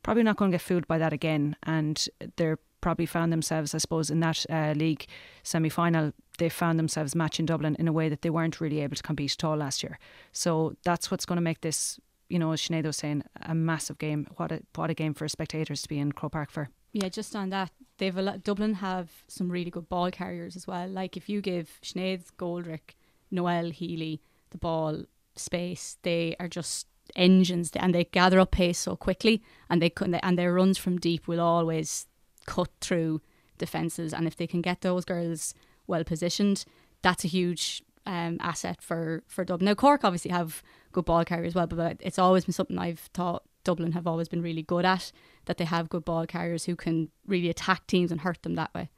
[0.02, 1.56] probably not going to get fooled by that again.
[1.62, 2.06] And
[2.36, 5.06] they're probably found themselves, I suppose, in that uh, league
[5.42, 6.12] semi final.
[6.38, 9.34] They found themselves matching Dublin in a way that they weren't really able to compete
[9.38, 9.98] at all last year.
[10.32, 13.98] So that's what's going to make this, you know, as Sinead was saying, a massive
[13.98, 14.28] game.
[14.36, 16.68] What a what a game for spectators to be in Croke Park for.
[16.92, 20.66] Yeah, just on that, they've a lot, Dublin have some really good ball carriers as
[20.66, 20.88] well.
[20.88, 22.94] Like if you give Sinead Goldrick,
[23.30, 25.04] Noelle Healy the ball
[25.36, 29.92] space, they are just engines and they gather up pace so quickly and they
[30.22, 32.06] and their runs from deep will always
[32.46, 33.20] cut through
[33.58, 35.54] defenses and if they can get those girls
[35.86, 36.64] well positioned
[37.02, 41.48] that's a huge um, asset for for Dublin now Cork obviously have good ball carriers
[41.48, 44.86] as well but it's always been something I've thought Dublin have always been really good
[44.86, 45.12] at.
[45.44, 48.72] That they have good ball carriers who can really attack teams and hurt them that
[48.74, 48.88] way.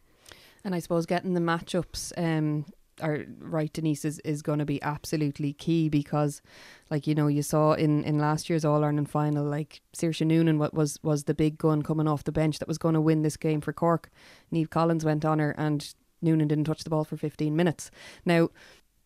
[0.62, 2.66] And I suppose getting the matchups um,
[3.00, 6.42] are right, Denise, is, is going to be absolutely key because,
[6.90, 10.58] like you know, you saw in, in last year's All Ireland final, like Saoirse Noonan
[10.58, 13.22] what was was the big gun coming off the bench that was going to win
[13.22, 14.10] this game for Cork.
[14.52, 17.90] Niamh Collins went on her, and Noonan didn't touch the ball for fifteen minutes.
[18.24, 18.50] Now.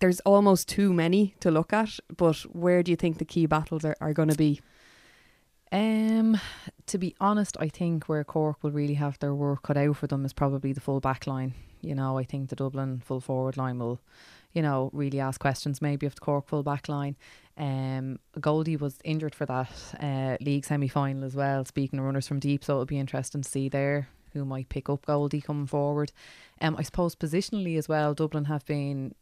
[0.00, 3.84] There's almost too many to look at, but where do you think the key battles
[3.84, 4.60] are, are going to be?
[5.70, 6.38] Um,
[6.86, 10.08] to be honest, I think where Cork will really have their work cut out for
[10.08, 11.54] them is probably the full back line.
[11.84, 14.00] You know, I think the Dublin full forward line will,
[14.52, 17.16] you know, really ask questions maybe of the Cork full back line.
[17.56, 19.70] Um, Goldie was injured for that
[20.00, 21.64] uh, league semi final as well.
[21.64, 24.88] Speaking of runners from deep, so it'll be interesting to see there who might pick
[24.88, 26.10] up Goldie coming forward.
[26.60, 29.14] Um, I suppose positionally as well, Dublin have been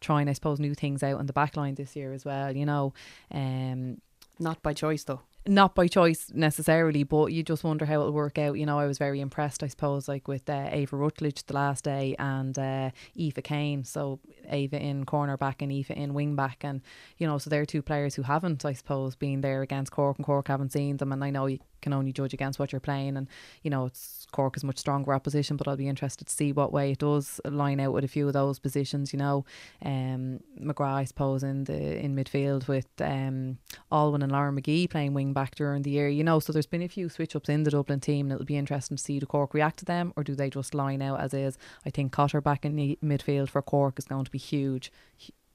[0.00, 2.56] trying, I suppose, new things out on the back line this year as well.
[2.56, 2.92] You know,
[3.30, 4.00] um,
[4.40, 8.38] not by choice though not by choice necessarily, but you just wonder how it'll work
[8.38, 8.58] out.
[8.58, 11.84] You know, I was very impressed, I suppose, like with uh, Éabha Rutledge the last
[11.84, 13.84] day and uh, Aoife Kane.
[13.84, 16.82] So Éabha in cornerback and Aoife in wingback, and
[17.16, 20.26] you know, so they're two players who haven't, I suppose, been there against Cork and
[20.26, 21.12] Cork haven't seen them.
[21.12, 23.28] And I know you can only judge against what you're playing, and
[23.62, 26.72] you know, it's Cork is much stronger opposition, but I'll be interested to see what
[26.72, 29.12] way it does line out with a few of those positions.
[29.12, 29.44] You know,
[29.84, 33.58] um, McGrath, I suppose, in the in midfield with um,
[33.90, 36.08] Alwyn and Lauren McGee playing wing back during the year.
[36.08, 38.44] You know, so there's been a few switch ups in the Dublin team, and it'll
[38.44, 41.20] be interesting to see do Cork react to them or do they just line out
[41.20, 41.58] as is.
[41.86, 44.92] I think Cotter back in the midfield for Cork is going to be huge.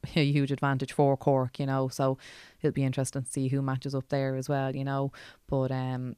[0.16, 2.18] A huge advantage for Cork, you know, so
[2.62, 5.12] it'll be interesting to see who matches up there as well, you know.
[5.48, 6.16] But um,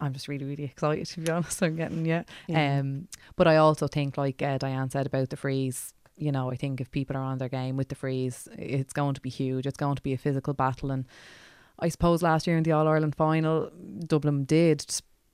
[0.00, 1.62] I'm just really, really excited to be honest.
[1.62, 2.24] I'm getting yeah.
[2.46, 2.78] yeah.
[2.78, 6.56] Um, but I also think, like uh, Diane said about the freeze, you know, I
[6.56, 9.66] think if people are on their game with the freeze, it's going to be huge.
[9.66, 11.06] It's going to be a physical battle, and
[11.78, 13.70] I suppose last year in the All Ireland final,
[14.06, 14.84] Dublin did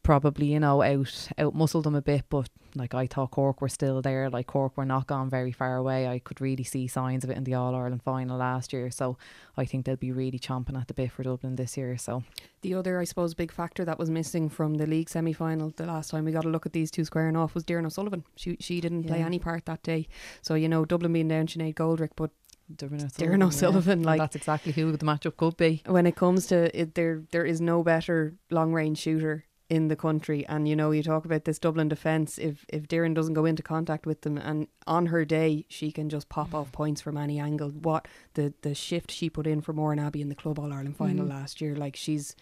[0.06, 3.68] probably you know out out muscled them a bit but like I thought Cork were
[3.68, 7.24] still there like Cork were not gone very far away I could really see signs
[7.24, 9.18] of it in the All Ireland final last year so
[9.56, 12.22] I think they'll be really chomping at the bit for Dublin this year so
[12.62, 16.12] the other I suppose big factor that was missing from the league semi-final the last
[16.12, 18.80] time we got a look at these two squaring off was Doireann O'Sullivan she she
[18.80, 19.08] didn't yeah.
[19.08, 20.06] play any part that day
[20.40, 22.30] so you know Dublin being down Sinead Goldrick but
[22.72, 24.06] Doireann O'Sullivan, yeah.
[24.06, 25.84] like that's exactly who the matchup could be.
[25.86, 29.96] When it comes to it, there there is no better long range shooter in the
[29.96, 30.46] country.
[30.46, 32.38] And you know, you talk about this Dublin defence.
[32.38, 36.08] If if Doireann doesn't go into contact with them, and on her day she can
[36.08, 37.70] just pop off points from any angle.
[37.70, 41.26] What the the shift she put in for Mourneabbey in the Club All Ireland final
[41.26, 41.30] mm.
[41.30, 42.36] last year, like she's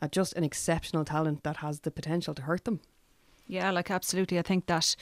[0.00, 2.80] uh, just an exceptional talent that has the potential to hurt them.
[3.46, 4.38] Yeah, like absolutely.
[4.38, 4.94] I think that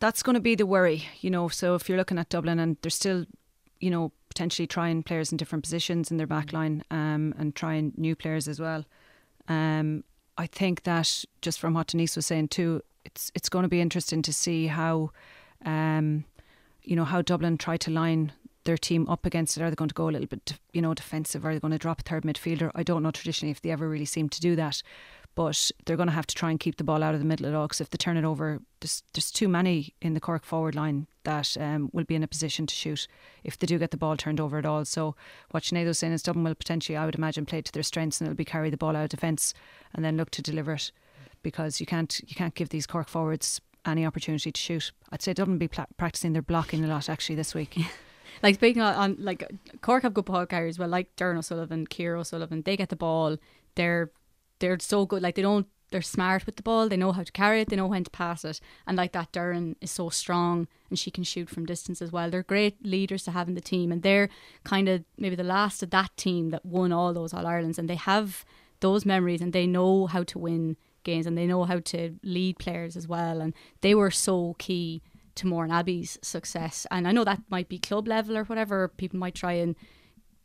[0.00, 1.04] that's going to be the worry.
[1.20, 3.26] You know, so if you're looking at Dublin and they're still,
[3.80, 7.92] you know, potentially trying players in different positions in their back line um, and trying
[7.96, 8.84] new players as well.
[9.46, 10.02] Um,
[10.36, 13.80] I think that just from what Denise was saying too, it's it's going to be
[13.80, 15.10] interesting to see how,
[15.64, 16.24] um,
[16.82, 18.32] you know, how Dublin try to line
[18.64, 19.62] their team up against it.
[19.62, 21.44] Are they going to go a little bit, you know, defensive?
[21.44, 22.70] Are they going to drop a third midfielder?
[22.74, 24.82] I don't know traditionally if they ever really seem to do that
[25.34, 27.46] but they're going to have to try and keep the ball out of the middle
[27.46, 30.44] it all because if they turn it over, there's, there's too many in the Cork
[30.44, 33.08] forward line that um, will be in a position to shoot
[33.42, 34.84] if they do get the ball turned over at all.
[34.84, 35.16] So
[35.50, 38.20] what Sinead was saying is Dublin will potentially, I would imagine, play to their strengths
[38.20, 39.54] and it'll be carry the ball out of defence
[39.94, 40.92] and then look to deliver it
[41.42, 44.92] because you can't you can't give these Cork forwards any opportunity to shoot.
[45.10, 47.76] I'd say Dublin be practicing their blocking a lot actually this week.
[48.42, 49.48] like speaking on, on, like
[49.80, 53.36] Cork have good ball carriers, well, like Doireann O'Sullivan, Ciara O'Sullivan, they get the ball.
[53.74, 54.10] They're
[54.64, 55.22] they're so good.
[55.22, 56.88] Like they don't they're smart with the ball.
[56.88, 57.68] They know how to carry it.
[57.68, 58.58] They know when to pass it.
[58.86, 62.30] And like that, Doireann is so strong and she can shoot from distance as well.
[62.30, 64.28] They're great leaders to have in the team, and they're
[64.64, 67.88] kind of maybe the last of that team that won all those All Irelands, and
[67.88, 68.44] they have
[68.80, 72.58] those memories and they know how to win games and they know how to lead
[72.58, 73.40] players as well.
[73.40, 75.02] And they were so key
[75.36, 76.86] to Mourneabbey's success.
[76.90, 78.88] And I know that might be club level or whatever.
[78.88, 79.76] People might try and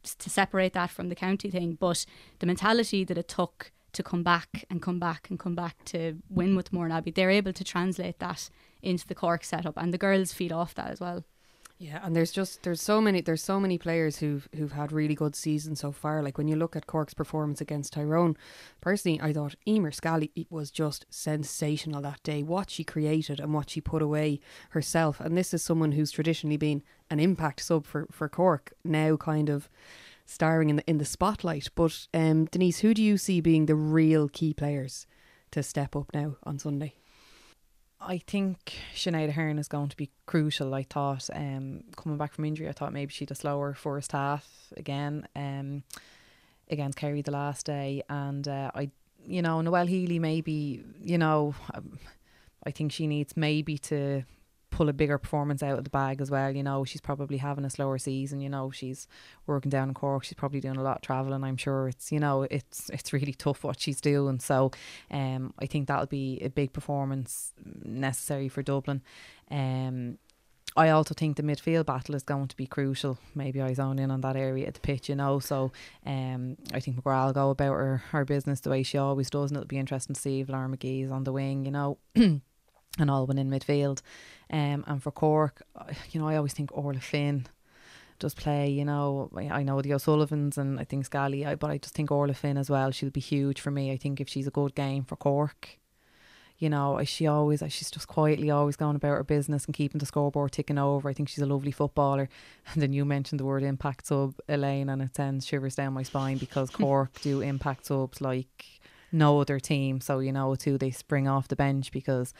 [0.03, 2.05] to separate that from the county thing, but
[2.39, 6.17] the mentality that it took to come back and come back and come back to
[6.29, 8.49] win with Mourneabbey, they're able to translate that
[8.81, 11.23] into the Cork setup, and the girls feed off that as well.
[11.81, 15.15] Yeah, and there's just there's so many there's so many players who've who've had really
[15.15, 16.21] good seasons so far.
[16.21, 18.35] Like when you look at Cork's performance against Tyrone,
[18.81, 22.43] personally, I thought Eimear Scally was just sensational that day.
[22.43, 26.57] What she created and what she put away herself, and this is someone who's traditionally
[26.57, 28.73] been an impact sub for for Cork.
[28.83, 29.69] Now, kind of
[30.29, 31.69] starring in the in the spotlight.
[31.75, 35.07] But um, Denise, who do you see being the real key players
[35.51, 36.93] to step up now on Sunday?
[38.01, 40.73] I think Sinead Ahern is going to be crucial.
[40.73, 44.47] I thought um, coming back from injury, I thought maybe she'd a slower first half
[44.77, 45.27] again.
[45.35, 45.83] Um,
[46.69, 48.91] against Kerry the last day, and uh, I,
[49.27, 51.99] you know, Noelle Healy maybe, you know, um,
[52.63, 54.23] I think she needs maybe to
[54.71, 56.55] pull a bigger performance out of the bag as well.
[56.55, 58.41] You know, she's probably having a slower season.
[58.41, 59.07] You know, she's
[59.45, 60.23] working down in Cork.
[60.23, 61.43] She's probably doing a lot of traveling.
[61.43, 64.39] I'm sure it's you know it's it's really tough what she's doing.
[64.39, 64.71] So,
[65.11, 67.53] um, I think that'll be a big performance
[67.83, 69.01] necessary for Dublin.
[69.51, 70.17] Um,
[70.77, 73.17] I also think the midfield battle is going to be crucial.
[73.33, 75.39] Maybe I zone in on that area at the pitch, you know.
[75.39, 75.71] So
[76.05, 79.51] um, I think McGrath will go about her, her business the way she always does,
[79.51, 81.97] and it'll be interesting to see if Laura McGee's on the wing, you know,
[82.99, 84.01] and Alban in midfield.
[84.51, 85.63] Um, and for Cork,
[86.11, 87.47] you know, I always think Orla Finn
[88.19, 89.29] does play, you know.
[89.35, 92.69] I know the O'Sullivans and I think Scally, but I just think Orla Finn as
[92.69, 92.91] well.
[92.91, 93.91] She'll be huge for me.
[93.91, 95.79] I think if she's a good game for Cork,
[96.59, 100.05] you know, she always, she's just quietly always going about her business and keeping the
[100.05, 101.07] scoreboard ticking over.
[101.09, 102.29] I think she's a lovely footballer.
[102.73, 106.03] And then you mentioned the word impact sub, Elaine, and it sends shivers down my
[106.03, 108.81] spine because Cork do impact subs like
[109.11, 110.01] no other team.
[110.01, 112.33] So, you know, too, they spring off the bench because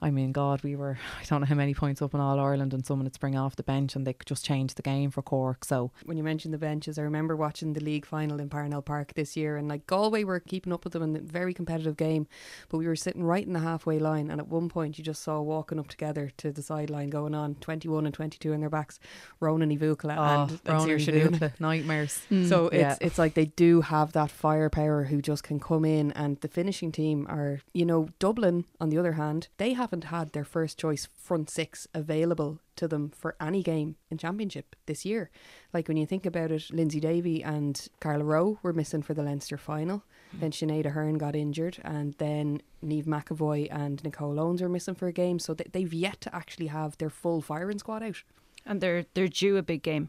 [0.00, 2.74] I mean, God, we were, I don't know how many points up in All Ireland
[2.74, 5.22] and someone would spring off the bench and they could just change the game for
[5.22, 5.64] Cork.
[5.64, 9.14] So, when you mentioned the benches, I remember watching the league final in Parnell Park
[9.14, 12.26] this year and like Galway were keeping up with them in a very competitive game,
[12.68, 14.30] but we were sitting right in the halfway line.
[14.30, 17.54] And at one point, you just saw walking up together to the sideline going on
[17.56, 18.98] 21 and 22 in their backs,
[19.40, 21.52] Rhona Ní Bhuachalla oh, and, Rhona Ní Bhuachalla.
[21.60, 22.22] nightmares.
[22.30, 22.48] Mm.
[22.48, 22.96] So it's, yeah.
[23.00, 26.12] it's like they do have that firepower who just can come in.
[26.12, 30.32] And the finishing team are, you know, Dublin, on the other hand, they haven't had
[30.32, 35.30] their first choice front six available to them for any game in championship this year.
[35.72, 39.22] Like when you think about it, Lyndsey Davey and Carla Rowe were missing for the
[39.22, 40.02] Leinster final.
[40.34, 40.40] Mm.
[40.40, 45.06] Then Sinead Ahern got injured, and then Niamh McEvoy and Nicole Owens are missing for
[45.06, 45.38] a game.
[45.38, 48.24] So they, they've yet to actually have their full firing squad out.
[48.64, 50.08] And they're they're due a big game.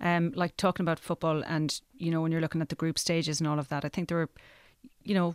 [0.00, 3.40] Um, like talking about football, and you know when you're looking at the group stages
[3.40, 4.30] and all of that, I think there were,
[5.02, 5.34] you know,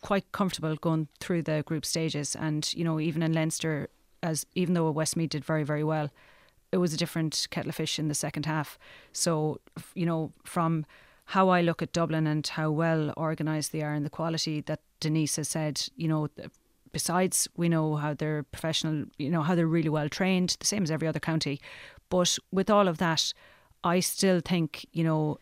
[0.00, 2.34] quite comfortable going through the group stages.
[2.34, 3.88] And, you know, even in Leinster,
[4.22, 6.10] as even though Westmeath did very, very well,
[6.72, 8.78] it was a different kettle of fish in the second half.
[9.12, 9.60] So,
[9.94, 10.86] you know, from
[11.26, 14.80] how I look at Dublin and how well organised they are and the quality that
[15.00, 16.28] Denise has said, you know,
[16.92, 20.82] besides we know how they're professional, you know, how they're really well trained, the same
[20.82, 21.60] as every other county.
[22.08, 23.32] But with all of that,
[23.84, 25.38] I still think, you know,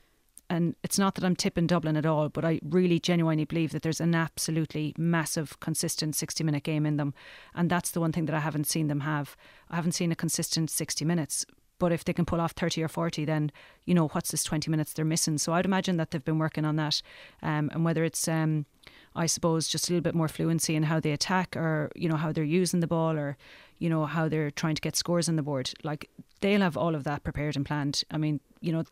[0.50, 3.82] and it's not that I'm tipping Dublin at all, but I really genuinely believe that
[3.82, 7.12] there's an absolutely massive, consistent 60 minute game in them.
[7.54, 9.36] And that's the one thing that I haven't seen them have.
[9.70, 11.44] I haven't seen a consistent 60 minutes.
[11.78, 13.52] But if they can pull off 30 or 40, then,
[13.84, 15.38] you know, what's this 20 minutes they're missing?
[15.38, 17.02] So I'd imagine that they've been working on that.
[17.40, 18.66] Um, and whether it's, um,
[19.14, 22.16] I suppose, just a little bit more fluency in how they attack or, you know,
[22.16, 23.36] how they're using the ball or,
[23.78, 25.72] you know, how they're trying to get scores on the board.
[25.84, 28.02] Like, they'll have all of that prepared and planned.
[28.10, 28.82] I mean, you know,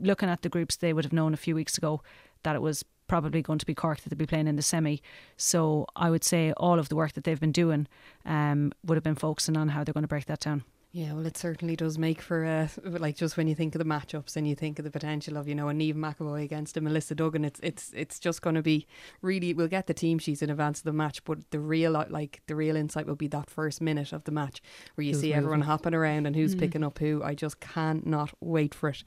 [0.00, 2.02] looking at the groups, they would have known a few weeks ago
[2.42, 5.02] that it was probably going to be Cork that they'd be playing in the semi.
[5.36, 7.86] So I would say all of the work that they've been doing
[8.24, 10.64] um, would have been focusing on how they're going to break that down.
[10.94, 13.84] Yeah, well, it certainly does make for uh, like just when you think of the
[13.84, 16.80] matchups and you think of the potential of you know a Niamh McEvoy against a
[16.80, 18.86] Melissa Duggan, it's it's it's just going to be
[19.20, 19.52] really.
[19.54, 22.54] We'll get the team sheets in advance of the match, but the real like the
[22.54, 24.62] real insight will be that first minute of the match
[24.94, 25.38] where you who's see moving.
[25.38, 26.60] everyone hopping around and who's mm.
[26.60, 27.24] picking up who.
[27.24, 29.02] I just cannot wait for it.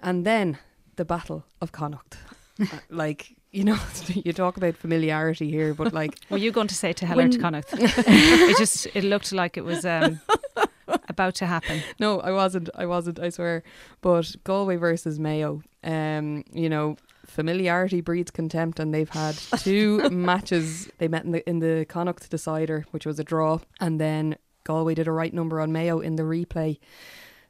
[0.00, 0.58] And then
[0.96, 2.18] the Battle of Connacht.
[2.60, 3.78] uh, like, you know,
[4.08, 6.18] you talk about familiarity here, but like.
[6.30, 7.68] Were you going to say to Heller to Connacht?
[7.76, 10.20] it just, it looked like it was um,
[11.08, 11.82] about to happen.
[11.98, 12.70] No, I wasn't.
[12.74, 13.62] I wasn't, I swear.
[14.00, 20.88] But Galway versus Mayo, um, you know, familiarity breeds contempt, and they've had two matches.
[20.98, 24.94] They met in the in the Connacht decider, which was a draw, and then Galway
[24.94, 26.78] did a right number on Mayo in the replay.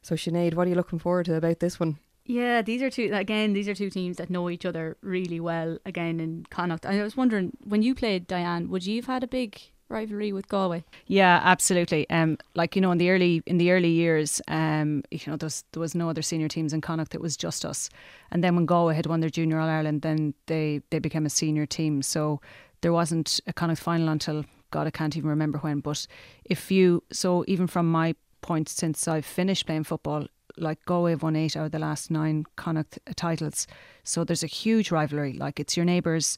[0.01, 1.97] So Sinead, what are you looking forward to about this one?
[2.27, 3.53] Yeah, these are two again.
[3.53, 5.79] These are two teams that know each other really well.
[5.85, 9.27] Again, in Connacht, I was wondering when you played Diane, would you have had a
[9.27, 10.83] big rivalry with Galway?
[11.05, 12.09] Yeah, absolutely.
[12.09, 15.47] Um, like you know, in the early in the early years, um, you know, there
[15.47, 17.15] was, there was no other senior teams in Connacht.
[17.15, 17.89] It was just us.
[18.29, 21.29] And then when Galway had won their junior All Ireland, then they they became a
[21.29, 22.01] senior team.
[22.01, 22.41] So
[22.81, 25.79] there wasn't a Connacht final until God, I can't even remember when.
[25.79, 26.05] But
[26.43, 30.27] if you so even from my point since I've finished playing football,
[30.57, 33.67] like Galway have won eight out of the last nine Connacht titles.
[34.03, 35.33] So there's a huge rivalry.
[35.33, 36.37] Like it's your neighbours.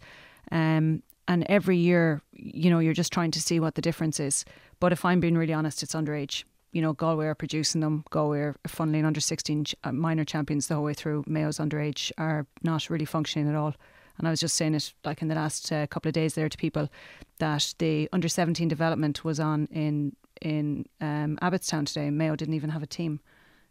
[0.52, 4.46] Um, and every year, you know, you're just trying to see what the difference is.
[4.80, 6.44] But if I'm being really honest, it's underage.
[6.72, 8.04] You know, Galway are producing them.
[8.10, 11.24] Galway are funneling under 16 uh, minor champions the whole way through.
[11.28, 13.76] Mayo's underage are not really functioning at all.
[14.18, 16.50] And I was just saying it like in the last uh, couple of days there
[16.50, 16.90] to people
[17.40, 22.10] that the under 17 development was on in in um, Abbottstown today.
[22.10, 23.20] Mayo didn't even have a team.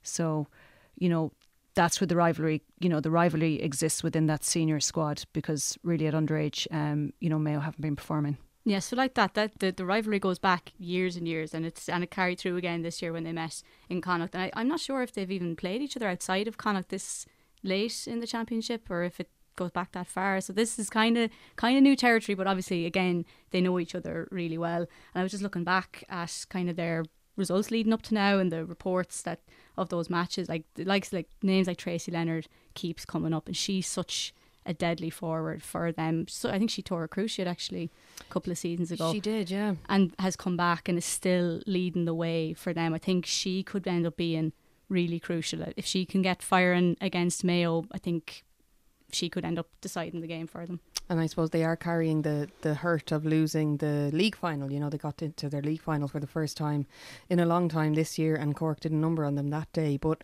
[0.02, 0.48] So,
[0.96, 1.32] you know,
[1.74, 6.06] that's where the rivalry, you know, the rivalry exists within that senior squad because really
[6.06, 8.36] at underage, um, you know, Mayo haven't been performing.
[8.64, 11.88] Yeah, so like that, that the, the rivalry goes back years and years, and it's
[11.88, 14.34] and it carried through again this year when they met in Connacht.
[14.34, 17.24] And I, I'm not sure if they've even played each other outside of Connacht this
[17.62, 20.40] late in the championship, or if it goes back that far.
[20.40, 23.94] So this is kind of kind of new territory, but obviously again they know each
[23.94, 24.82] other really well.
[24.82, 27.04] And I was just looking back at kind of their
[27.38, 29.40] results leading up to now and the reports that
[29.76, 33.86] of those matches, like likes like names like Tracey Leonard keeps coming up, and she's
[33.86, 34.34] such
[34.66, 36.26] a deadly forward for them.
[36.28, 39.12] So I think she tore a cruciate actually a couple of seasons ago.
[39.12, 42.92] She did, yeah, and has come back and is still leading the way for them.
[42.92, 44.52] I think she could end up being
[44.88, 47.86] really crucial if she can get firing against Mayo.
[47.92, 48.44] I think
[49.12, 50.80] she could end up deciding the game for them.
[51.08, 54.70] And I suppose they are carrying the, the hurt of losing the league final.
[54.70, 56.86] You know, they got into their league final for the first time
[57.30, 59.96] in a long time this year, and Cork did a number on them that day.
[59.96, 60.22] But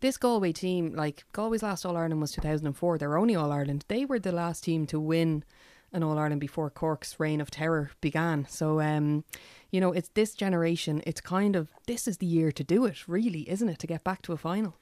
[0.00, 3.84] this Galway team, like Galway's last All Ireland was 2004, they're only All Ireland.
[3.88, 5.44] They were the last team to win
[5.92, 8.46] an All Ireland before Cork's reign of terror began.
[8.48, 9.24] So, um,
[9.72, 13.08] you know, it's this generation, it's kind of, this is the year to do it,
[13.08, 14.76] really, isn't it, to get back to a final?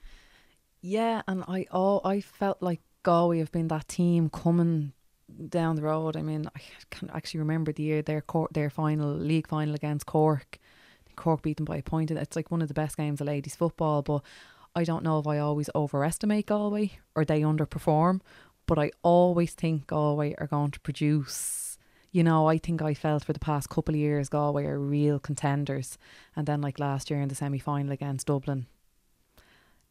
[0.83, 4.93] Yeah, and I oh, I felt like Galway have been that team coming
[5.49, 6.17] down the road.
[6.17, 10.07] I mean, I can't actually remember the year their court, their final league final against
[10.07, 10.59] Cork.
[11.17, 12.11] Cork beat them by a point.
[12.11, 14.03] It's like one of the best games of ladies football.
[14.03, 14.23] But
[14.75, 18.21] I don't know if I always overestimate Galway or they underperform.
[18.67, 21.77] But I always think Galway are going to produce.
[22.13, 25.19] You know, I think I felt for the past couple of years Galway are real
[25.21, 25.97] contenders,
[26.35, 28.67] and then like last year in the semi final against Dublin,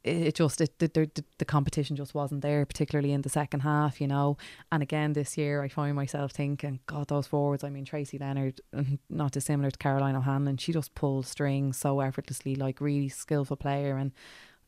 [0.04, 4.08] it just it, the, the competition just wasn't there, particularly in the second half, you
[4.08, 4.38] know.
[4.72, 7.64] And again this year, I find myself thinking, God, those forwards.
[7.64, 8.62] I mean, Tracey Leonard,
[9.10, 13.98] not dissimilar to Caroline O'Hanlon, she just pulls strings so effortlessly, like really skillful player.
[13.98, 14.12] And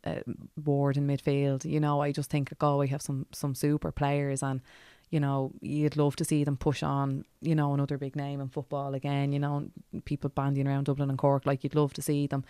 [0.03, 0.21] uh,
[0.63, 4.61] Ward in midfield, you know, I just think Galway have some some super players and
[5.11, 8.47] you know, you'd love to see them push on, you know, another big name in
[8.47, 9.69] football again, you know,
[10.05, 12.45] people bandying around Dublin and Cork, like you'd love to see them.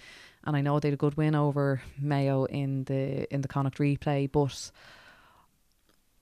[0.46, 3.80] And I know they had a good win over Mayo in the in the Connacht
[3.80, 4.72] replay, but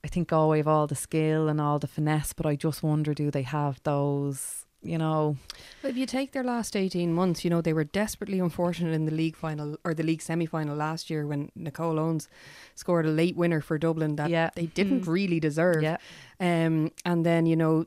[0.02, 2.82] I think oh, Galway have all the skill and all the finesse, but I just
[2.82, 5.36] wonder do they have those you know.
[5.82, 9.14] If you take their last 18 months, you know, they were desperately unfortunate in the
[9.14, 12.28] league final or the league semi final last year when Nicole Owens
[12.74, 14.50] scored a late winner for Dublin that yeah.
[14.54, 15.08] they didn't mm.
[15.08, 15.82] really deserve.
[15.82, 15.98] Yeah.
[16.38, 17.84] Um, and then, you know,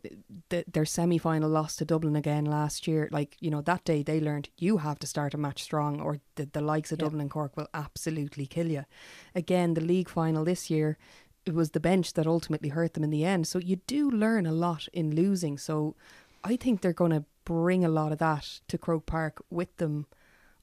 [0.49, 3.09] the, their semi final loss to Dublin again last year.
[3.11, 6.19] Like, you know, that day they learned you have to start a match strong or
[6.35, 7.05] the, the likes of yeah.
[7.05, 8.85] Dublin and Cork will absolutely kill you.
[9.33, 10.97] Again, the league final this year,
[11.45, 13.47] it was the bench that ultimately hurt them in the end.
[13.47, 15.57] So you do learn a lot in losing.
[15.57, 15.95] So
[16.43, 20.05] I think they're going to bring a lot of that to Croke Park with them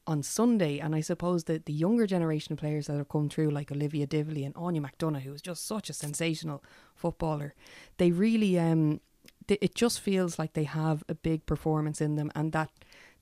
[0.06, 0.78] on Sunday.
[0.78, 4.06] And I suppose that the younger generation of players that have come through, like Olivia
[4.06, 6.62] Divilly and Áine McDonagh, who is just such a sensational
[6.94, 7.54] footballer,
[7.98, 9.00] they really, um,
[9.48, 12.70] it just feels like they have a big performance in them and that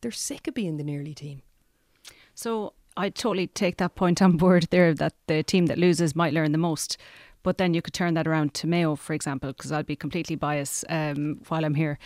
[0.00, 1.42] they're sick of being the nearly team.
[2.34, 6.32] So I totally take that point on board there that the team that loses might
[6.32, 6.96] learn the most.
[7.42, 10.36] But then you could turn that around to Mayo, for example, because I'd be completely
[10.36, 11.98] biased um, while I'm here.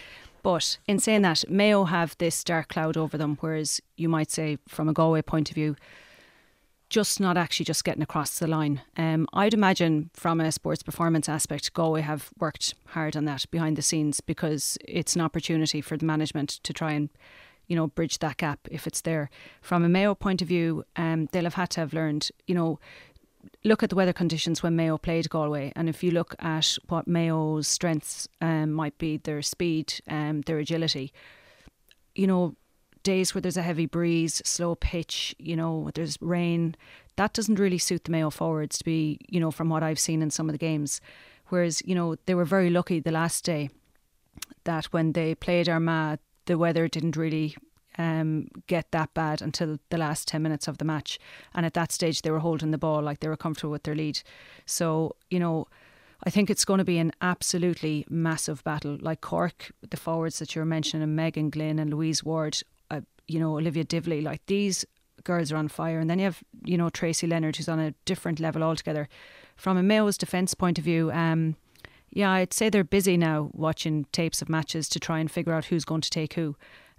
[0.42, 4.58] But in saying that, Mayo have this dark cloud over them, whereas you might say,
[4.68, 5.76] from a Galway point of view,
[6.92, 8.82] just not actually just getting across the line.
[8.98, 13.76] Um, I'd imagine from a sports performance aspect, Galway have worked hard on that behind
[13.76, 17.08] the scenes because it's an opportunity for the management to try and
[17.66, 19.30] you know bridge that gap if it's there.
[19.62, 22.78] From a Mayo point of view, um, they'll have had to have learned, you know,
[23.64, 27.06] look at the weather conditions when Mayo played Galway, and if you look at what
[27.06, 31.12] Mayo's strengths um, might be, their speed, um, their agility,
[32.14, 32.54] you know,
[33.02, 36.74] days where there's a heavy breeze, slow pitch, you know, there's rain,
[37.16, 40.22] that doesn't really suit the Mayo forwards to be, you know, from what I've seen
[40.22, 41.00] in some of the games.
[41.48, 43.70] Whereas, you know, they were very lucky the last day
[44.64, 47.56] that when they played Armagh, the weather didn't really
[47.98, 51.18] um, get that bad until the last 10 minutes of the match.
[51.54, 53.94] And at that stage, they were holding the ball like they were comfortable with their
[53.94, 54.22] lead.
[54.66, 55.68] So, you know,
[56.24, 58.96] I think it's going to be an absolutely massive battle.
[59.00, 63.56] Like Cork, the forwards that you're mentioning, Megan Glynn and Louise Ward, uh, you know,
[63.56, 64.84] Olivia Divilly, like these
[65.24, 65.98] girls are on fire.
[65.98, 69.08] And then you have, you know, Tracey Leonard, who's on a different level altogether.
[69.56, 71.56] From a Mayo's defence point of view, um,
[72.10, 75.66] yeah, I'd say they're busy now watching tapes of matches to try and figure out
[75.66, 76.56] who's going to take who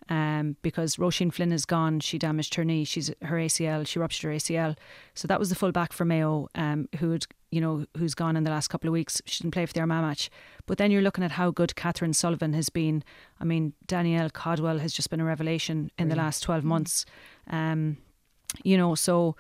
[0.09, 1.99] um, because Roisin Flynn is gone.
[1.99, 2.83] She damaged her knee.
[2.83, 3.87] She's her ACL.
[3.87, 4.77] She ruptured her ACL.
[5.13, 8.35] So that was the full back for Mayo, um, who had you know who's gone
[8.35, 9.21] in the last couple of weeks.
[9.25, 10.29] She didn't play for the Armagh match.
[10.65, 13.03] But then you're looking at how good Catherine Sullivan has been.
[13.39, 17.05] I mean, Danielle Caldwell has just been a revelation in the last twelve months.
[17.49, 17.97] Um,
[18.63, 19.35] you know, so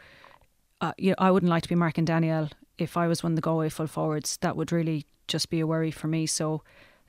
[0.83, 3.35] uh, you know, I wouldn't like to be marking Danielle if I was one of
[3.35, 4.37] the Galway full forwards.
[4.41, 6.25] That would really just be a worry for me.
[6.25, 6.61] So,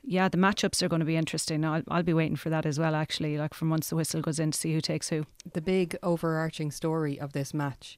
[0.07, 1.65] yeah, the matchups are going to be interesting.
[1.65, 4.39] I'll, I'll be waiting for that as well, actually, like from once the whistle goes
[4.39, 5.25] in to see who takes who.
[5.53, 7.97] The big overarching story of this match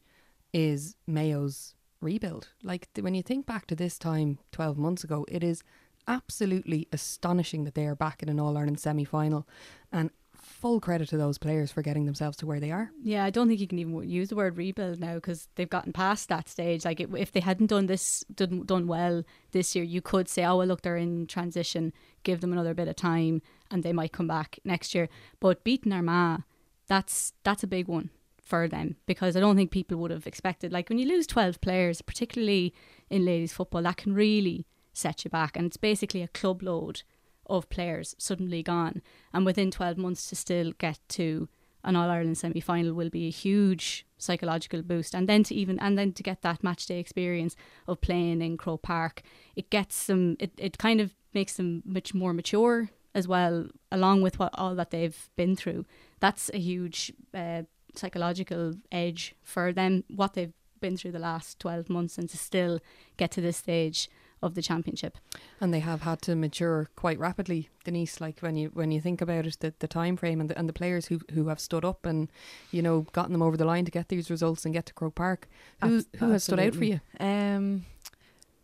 [0.53, 2.49] is Mayo's rebuild.
[2.63, 5.63] Like when you think back to this time 12 months ago, it is
[6.07, 9.47] absolutely astonishing that they are back in an All Ireland semi final.
[9.91, 10.11] And
[10.47, 12.91] full credit to those players for getting themselves to where they are.
[13.03, 15.93] Yeah, I don't think you can even use the word rebuild now because they've gotten
[15.93, 16.85] past that stage.
[16.85, 20.43] Like it, if they hadn't done this, done, done well this year, you could say,
[20.45, 21.93] oh well, look, they're in transition.
[22.23, 25.09] Give them another bit of time, and they might come back next year.
[25.39, 26.43] But beating Armagh,
[26.87, 28.09] that's that's a big one
[28.41, 30.71] for them because I don't think people would have expected.
[30.71, 32.73] Like when you lose twelve players, particularly
[33.09, 37.03] in ladies football, that can really set you back, and it's basically a club load
[37.49, 39.01] of players suddenly gone.
[39.33, 41.49] And within 12 months to still get to
[41.83, 45.15] an All Ireland semi final will be a huge psychological boost.
[45.15, 47.55] And then to even and then to get that match day experience
[47.87, 49.21] of playing in Croke Park,
[49.55, 54.21] it gets them it, it kind of makes them much more mature as well, along
[54.21, 55.85] with what all that they've been through.
[56.19, 57.63] That's a huge uh,
[57.95, 62.79] psychological edge for them, what they've been through the last 12 months and to still
[63.17, 64.09] get to this stage
[64.41, 65.17] of the championship.
[65.59, 68.21] And they have had to mature quite rapidly, Denise.
[68.21, 70.69] Like when you when you think about it, the, the time frame and the, and
[70.69, 72.29] the players who who have stood up and
[72.71, 75.15] you know gotten them over the line to get these results and get to Croke
[75.15, 75.47] Park.
[75.81, 76.99] Who who has stood out for you?
[77.19, 77.85] Um,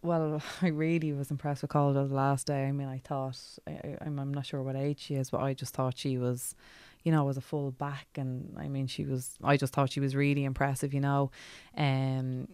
[0.01, 2.65] well, I really was impressed with Calder the last day.
[2.65, 5.53] I mean, I thought I, I'm I'm not sure what age she is, but I
[5.53, 6.55] just thought she was
[7.03, 9.99] you know, was a full back and I mean she was I just thought she
[9.99, 11.31] was really impressive, you know.
[11.77, 12.47] Um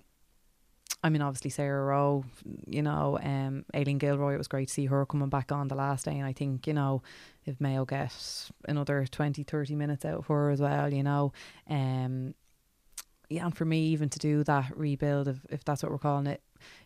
[1.02, 2.26] I mean, obviously Sarah Rowe,
[2.68, 5.76] you know, um, Aileen Gilroy, it was great to see her coming back on the
[5.76, 6.18] last day.
[6.18, 7.02] And I think, you know,
[7.46, 8.14] if Mayo get
[8.68, 11.32] another 20, 30 minutes out of her as well, you know,
[11.70, 12.34] um,
[13.30, 16.28] yeah, and for me, even to do that rebuild, if, if that's what we're calling
[16.28, 16.42] it,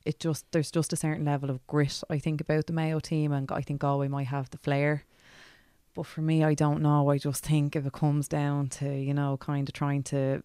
[0.05, 3.31] it just, there's just a certain level of grit, I think, about the Mayo team.
[3.31, 5.05] And I think Galway might have the flair.
[5.95, 7.09] But for me, I don't know.
[7.09, 10.41] I just think if it comes down to, you know, kind of trying to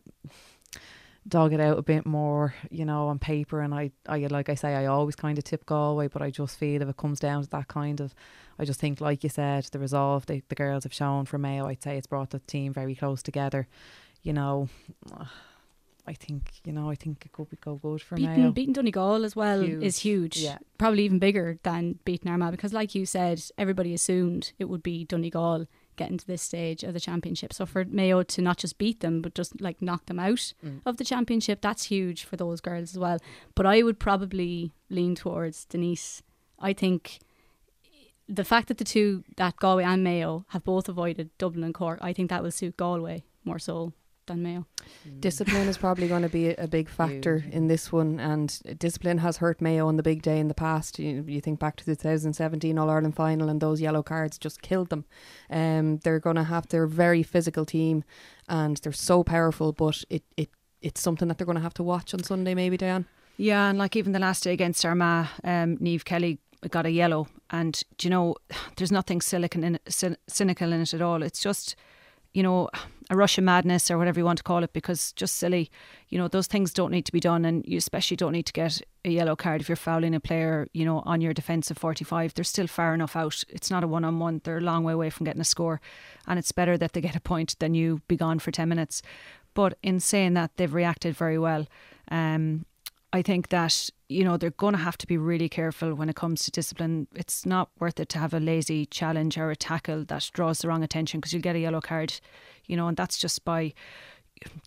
[1.28, 3.60] dog it out a bit more, you know, on paper.
[3.60, 6.58] And I, I like I say, I always kind of tip Galway, but I just
[6.58, 8.14] feel if it comes down to that kind of,
[8.58, 11.66] I just think, like you said, the resolve they, the girls have shown for Mayo,
[11.66, 13.68] I'd say it's brought the team very close together.
[14.22, 14.68] You know,
[16.06, 18.50] I think you know, I think it could be go good for beating, Mayo.
[18.50, 19.82] Beating Donegal as well Huge.
[19.82, 20.38] is huge.
[20.38, 20.58] Yeah.
[20.78, 25.04] Probably even bigger than beating Armagh because, like you said, everybody assumed it would be
[25.04, 25.66] Donegal
[25.98, 27.52] getting to this stage of the championship.
[27.52, 30.80] So for Mayo to not just beat them, but just like knock them out Mm.
[30.86, 33.18] of the championship, that's huge for those girls as well.
[33.54, 36.22] But I would probably lean towards Denise.
[36.58, 37.18] I think
[38.28, 41.98] the fact that the two, that Galway and Mayo, have both avoided Dublin and Cork,
[42.02, 43.92] I think that will suit Galway more so
[44.28, 44.66] than Mayo.
[45.20, 47.52] Discipline is probably going to be a, a big factor Huge.
[47.52, 50.98] in this one, and discipline has hurt Mayo on the big day in the past.
[50.98, 54.62] You, you think back to the 2017 All Ireland final, and those yellow cards just
[54.62, 55.04] killed them.
[55.50, 58.04] Um, they're going to have they're very physical team,
[58.48, 60.50] and they're so powerful, but it, it
[60.80, 63.06] it's something that they're going to have to watch on Sunday, maybe, Diane.
[63.36, 66.38] Yeah, and like even the last day against Armagh, um, Niamh Kelly
[66.70, 68.36] got a yellow, and do you know,
[68.76, 71.22] there's nothing silicon in it, cynical in it at all.
[71.22, 71.76] It's just,
[72.34, 72.68] you know,
[73.10, 75.70] a rush of madness or whatever you want to call it, because just silly.
[76.08, 78.52] You know, those things don't need to be done, and you especially don't need to
[78.52, 80.68] get a yellow card if you're fouling a player.
[80.72, 83.44] You know, on your defensive 45, they're still far enough out.
[83.48, 84.42] It's not a one-on-one.
[84.44, 85.80] They're a long way away from getting a score,
[86.26, 89.02] and it's better that they get a point than you be gone for 10 minutes.
[89.54, 91.66] But in saying that, they've reacted very well.
[92.10, 92.64] Um,
[93.12, 96.16] I think that you know they're going to have to be really careful when it
[96.16, 97.08] comes to discipline.
[97.14, 100.68] It's not worth it to have a lazy challenge or a tackle that draws the
[100.68, 102.20] wrong attention because you'll get a yellow card,
[102.66, 103.72] you know, and that's just by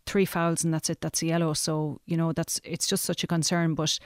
[0.06, 1.02] three fouls and that's it.
[1.02, 1.54] That's a yellow.
[1.54, 3.76] So you know that's it's just such a concern.
[3.76, 4.00] But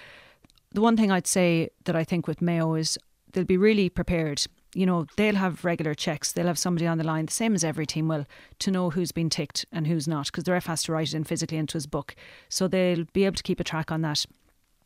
[0.71, 2.97] the one thing I'd say that I think with Mayo is
[3.31, 4.43] they'll be really prepared.
[4.75, 6.31] You know, they'll have regular checks.
[6.31, 8.25] They'll have somebody on the line, the same as every team will,
[8.59, 11.13] to know who's been ticked and who's not, because the ref has to write it
[11.13, 12.15] in physically into his book.
[12.49, 14.25] So they'll be able to keep a track on that,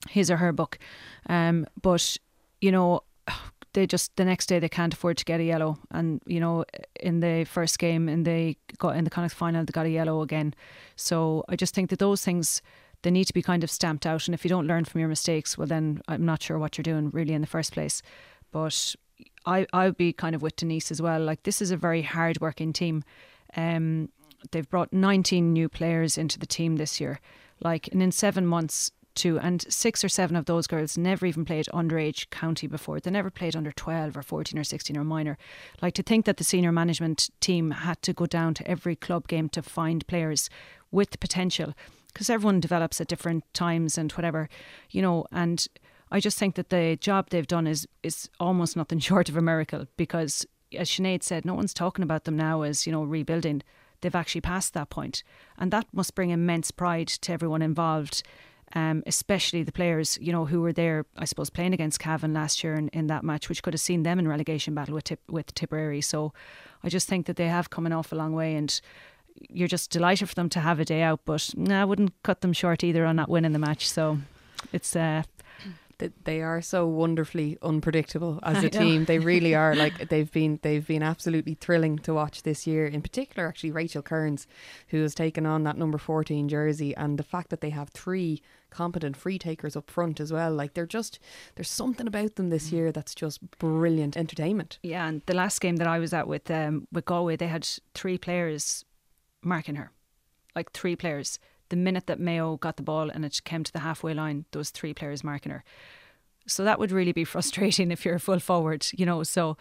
[0.08, 0.78] his or her book.
[1.28, 2.18] Um, but
[2.62, 3.02] you know,
[3.74, 6.66] they just the next day they can't afford to get a yellow, and you know,
[7.00, 10.22] in the first game in they got in the Connacht final they got a yellow
[10.22, 10.54] again.
[10.96, 12.62] So I just think that those things
[13.02, 14.28] they need to be kind of stamped out.
[14.28, 16.84] And if you don't learn from your mistakes, well, then I'm not sure what you're
[16.84, 18.02] doing really in the first place.
[18.52, 18.96] But
[19.50, 21.20] I I'll be kind of with Denise as well.
[21.22, 23.04] Like this is a very hard working team.
[23.56, 24.10] Um,
[24.52, 27.20] they've brought 19 new players into the team this year.
[27.62, 31.44] Like, and in seven months, two and six or seven of those girls never even
[31.44, 33.00] played underage county before.
[33.00, 35.38] They never played under 12 or 14 or 16 or minor.
[35.82, 39.28] Like to think that the senior management team had to go down to every club
[39.28, 40.50] game to find players
[40.92, 41.74] with potential
[42.14, 44.48] because everyone develops at different times and whatever,
[44.90, 45.26] you know.
[45.32, 45.68] And
[46.12, 49.42] I just think that the job they've done is is almost nothing short of a
[49.42, 50.46] miracle because,
[50.78, 53.62] as Sinead said, no one's talking about them now as you know rebuilding.
[54.02, 55.24] They've actually passed that point,
[55.58, 58.24] and that must bring immense pride to everyone involved.
[58.76, 62.64] Um, especially the players, you know, who were there, I suppose, playing against Cavan last
[62.64, 65.20] year in, in that match, which could have seen them in relegation battle with Tip,
[65.28, 66.02] with Tipperary.
[66.02, 66.34] So,
[66.84, 68.80] I just think that they have come an awful long way, and
[69.50, 71.22] you're just delighted for them to have a day out.
[71.26, 73.90] But nah, I wouldn't cut them short either on not winning the match.
[73.90, 74.20] So,
[74.72, 75.24] it's uh,
[76.24, 78.70] they are so wonderfully unpredictable as I a know.
[78.70, 79.06] team.
[79.06, 79.76] They really are.
[79.76, 82.88] Like they've been they've been absolutely thrilling to watch this year.
[82.88, 84.48] In particular, actually Rachel Kearns,
[84.90, 88.42] who has taken on that number fourteen jersey, and the fact that they have three
[88.70, 90.54] competent free takers up front as well.
[90.54, 91.20] Like they're just
[91.56, 94.80] there's something about them this year that's just brilliant entertainment.
[94.84, 97.68] Yeah, and the last game that I was at with um, with Galway, they had
[97.94, 98.86] three players
[99.44, 99.92] marking her,
[100.56, 101.40] like three players.
[101.70, 104.70] The minute that Mayo got the ball and it came to the halfway line, those
[104.70, 105.64] three players marking her.
[106.48, 109.24] So that would really be frustrating if you're a full forward, you know.
[109.24, 109.58] So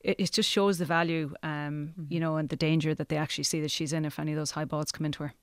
[0.00, 3.44] it, it just shows the value, um, you know, and the danger that they actually
[3.44, 5.34] see that she's in if any of those high balls come into her.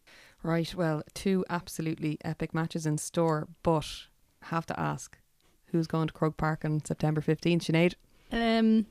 [0.44, 0.74] Right.
[0.74, 3.88] Well, two absolutely epic matches in store, but
[4.44, 5.18] have to ask,
[5.68, 7.64] who's going to Croke Park on September fifteenth?
[7.64, 7.96] Sinead.
[8.32, 8.88] Um,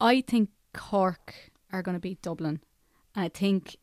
[0.00, 2.60] I think Cork are going to beat Dublin.
[3.14, 3.76] And I think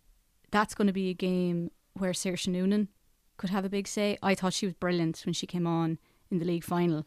[0.51, 2.89] that's going to be a game where Saoirse Noonan
[3.37, 4.17] could have a big say.
[4.21, 5.97] I thought she was brilliant when she came on
[6.29, 7.05] in the league final.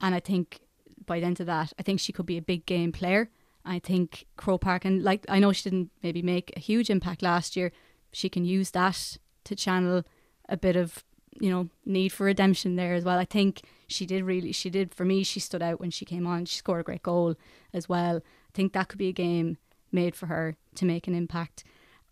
[0.00, 0.60] And I think
[1.06, 3.30] by the end of that, I think she could be a big game player.
[3.64, 7.22] I think Croke Park, and like I know she didn't maybe make a huge impact
[7.22, 7.72] last year,
[8.12, 10.04] she can use that to channel
[10.48, 11.04] a bit of
[11.40, 13.18] you know need for redemption there as well.
[13.18, 15.22] I think she did really, she did for me.
[15.22, 16.44] She stood out when she came on.
[16.44, 17.36] She scored a great goal
[17.72, 18.16] as well.
[18.18, 19.56] I think that could be a game
[19.90, 21.64] made for her to make an impact.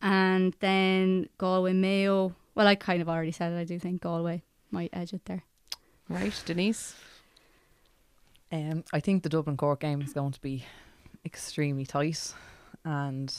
[0.02, 2.34] And then Galway Mayo.
[2.56, 3.58] Well, I kind of already said it.
[3.58, 5.44] I do think Galway might edge it there.
[6.08, 6.94] Right, Denise.
[8.50, 10.66] Um, I think the Dublin Cork game is going to be
[11.24, 12.34] extremely tight,
[12.84, 13.32] and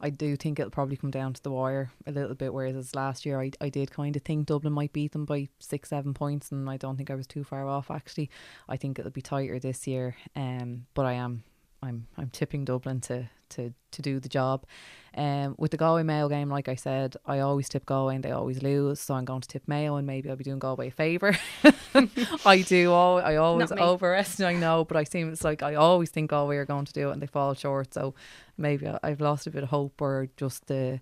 [0.00, 2.54] I do think it'll probably come down to the wire a little bit.
[2.54, 5.90] Whereas last year, I I did kind of think Dublin might beat them by six,
[5.90, 7.90] seven points, and I don't think I was too far off.
[7.90, 8.30] Actually,
[8.68, 10.16] I think it'll be tighter this year.
[10.34, 11.42] Um, but I am
[11.82, 14.64] I'm I'm tipping Dublin to to to do the job.
[15.16, 18.32] Um, with the Galway Mayo game, like I said, I always tip Galway and they
[18.32, 20.90] always lose, so I'm going to tip Mayo and maybe I'll be doing Galway a
[20.90, 21.34] favour.
[22.44, 22.92] I do.
[22.92, 24.56] All I always overestimate.
[24.56, 27.08] I know, but I seem it's like I always think Galway are going to do
[27.08, 27.94] it and they fall short.
[27.94, 28.14] So
[28.58, 31.00] maybe I've lost a bit of hope or just the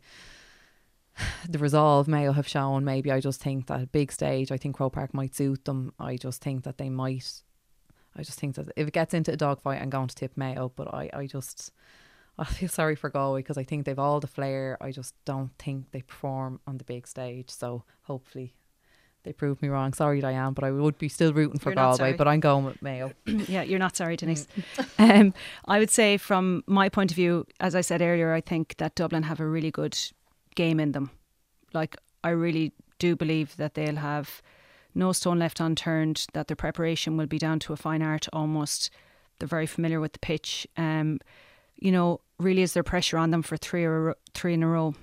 [1.49, 2.85] the resolve Mayo have shown.
[2.85, 4.51] Maybe I just think that a big stage.
[4.51, 5.93] I think Croke Park might suit them.
[5.99, 7.43] I just think that they might.
[8.17, 10.73] I just think that if it gets into a dogfight, I'm going to tip Mayo.
[10.75, 11.73] But I, I just,
[12.39, 14.77] I feel sorry for Galway because I think they've all the flair.
[14.81, 17.51] I just don't think they perform on the big stage.
[17.51, 18.55] So hopefully,
[19.25, 19.93] they prove me wrong.
[19.93, 22.13] Sorry, Diane, but I would be still rooting for You're Galway.
[22.13, 23.13] But I'm going with Mayo.
[23.27, 24.47] yeah, you're not sorry, Denise.
[24.99, 25.33] um,
[25.67, 28.95] I would say, from my point of view, as I said earlier, I think that
[28.95, 29.97] Dublin have a really good
[30.55, 31.11] game in them.
[31.73, 34.43] Like, I really do believe that they'll have
[34.95, 38.91] no stone left unturned, that their preparation will be down to a fine art almost.
[39.39, 40.67] They're very familiar with the pitch.
[40.77, 41.19] Um,
[41.77, 44.95] you know, really, is there pressure on them for three or three in a row?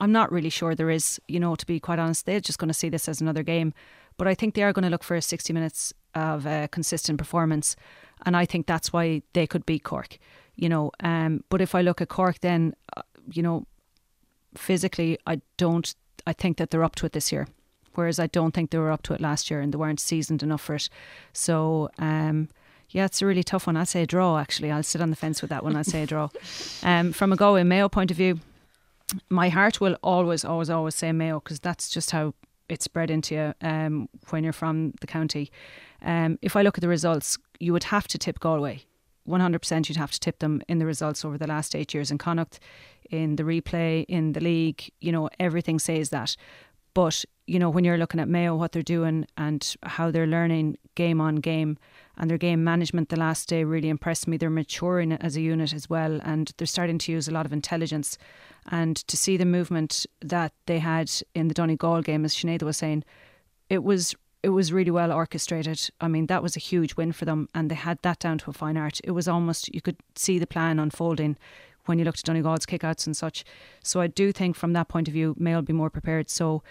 [0.00, 2.26] I'm not really sure there is, you know, to be quite honest.
[2.26, 3.74] They're just going to see this as another game.
[4.16, 7.76] But I think they are going to look for 60 minutes of uh, consistent performance.
[8.26, 10.18] And I think that's why they could beat Cork,
[10.56, 10.90] you know.
[11.00, 13.66] Um, but if I look at Cork, then, uh, you know,
[14.56, 15.94] physically, I don't,
[16.26, 17.46] I think that they're up to it this year.
[17.94, 20.42] Whereas I don't think they were up to it last year and they weren't seasoned
[20.42, 20.88] enough for it.
[21.32, 22.48] So, um,
[22.90, 23.76] yeah, it's a really tough one.
[23.76, 24.70] I'd say a draw, actually.
[24.70, 25.76] I'll sit on the fence with that one.
[25.76, 26.28] I'd say a draw.
[26.82, 28.40] Um, from a Galway Mayo point of view,
[29.28, 32.34] my heart will always, always, always say Mayo because that's just how
[32.68, 35.50] it's bred into you um, when you're from the county.
[36.02, 38.84] Um, if I look at the results, you would have to tip Galway.
[39.28, 42.16] 100% you'd have to tip them in the results over the last eight years in
[42.16, 42.58] Connacht,
[43.10, 44.90] in the replay, in the league.
[45.00, 46.36] You know, everything says that.
[46.94, 50.78] But, you know, when you're looking at Mayo, what they're doing and how they're learning
[50.94, 51.78] game on game
[52.18, 54.36] and their game management the last day really impressed me.
[54.36, 57.52] They're maturing as a unit as well and they're starting to use a lot of
[57.52, 58.18] intelligence.
[58.70, 62.76] And to see the movement that they had in the Donegal game, as Sinead was
[62.76, 63.04] saying,
[63.70, 65.90] it was it was really well orchestrated.
[66.00, 68.50] I mean, that was a huge win for them, and they had that down to
[68.50, 69.00] a fine art.
[69.02, 71.36] It was almost you could see the plan unfolding
[71.86, 73.44] when you looked at Donegal's kickouts and such.
[73.82, 76.30] So I do think from that point of view, Mayo will be more prepared.
[76.30, 76.62] So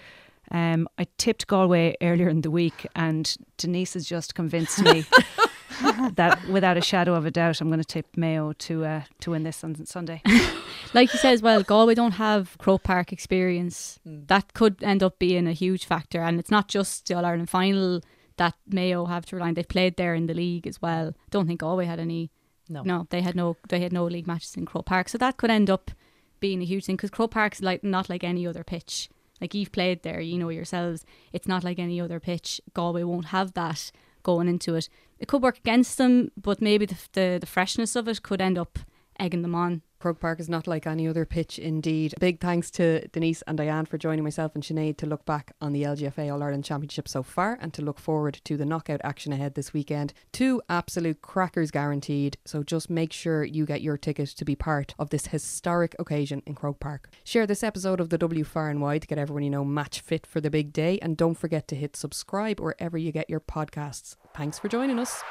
[0.51, 5.05] um, I tipped Galway earlier in the week, and Denise has just convinced me
[6.13, 9.31] that without a shadow of a doubt, I'm going to tip Mayo to uh, to
[9.31, 10.21] win this on Sunday.
[10.93, 13.99] like you said as well, Galway don't have Croke Park experience.
[14.07, 14.27] Mm.
[14.27, 17.49] That could end up being a huge factor, and it's not just the All Ireland
[17.49, 18.01] final
[18.37, 19.53] that Mayo have to rely on.
[19.55, 21.13] They've played there in the league as well.
[21.29, 22.31] Don't think Galway had any.
[22.69, 22.83] No.
[22.83, 23.57] No, they had no.
[23.67, 25.91] They had no league matches in Croke Park, so that could end up
[26.39, 29.09] being a huge thing because Croke Park's like not like any other pitch.
[29.39, 31.05] Like you've played there, you know yourselves.
[31.33, 32.61] It's not like any other pitch.
[32.73, 33.91] Galway won't have that
[34.23, 34.89] going into it.
[35.19, 38.57] It could work against them, but maybe the the, the freshness of it could end
[38.57, 38.79] up
[39.19, 39.81] egging them on.
[39.99, 42.13] Croke Park is not like any other pitch indeed.
[42.19, 45.73] Big thanks to Denise and Diane for joining myself and Sinead to look back on
[45.73, 49.33] the LGFA All Ireland Championship so far and to look forward to the knockout action
[49.33, 50.13] ahead this weekend.
[50.31, 54.93] Two absolute crackers guaranteed, so just make sure you get your ticket to be part
[54.99, 57.09] of this historic occasion in Croke Park.
[57.23, 59.99] Share this episode of the W far and wide to get everyone you know match
[60.01, 63.39] fit for the big day and don't forget to hit subscribe wherever you get your
[63.39, 64.15] podcasts.
[64.35, 65.23] Thanks for joining us.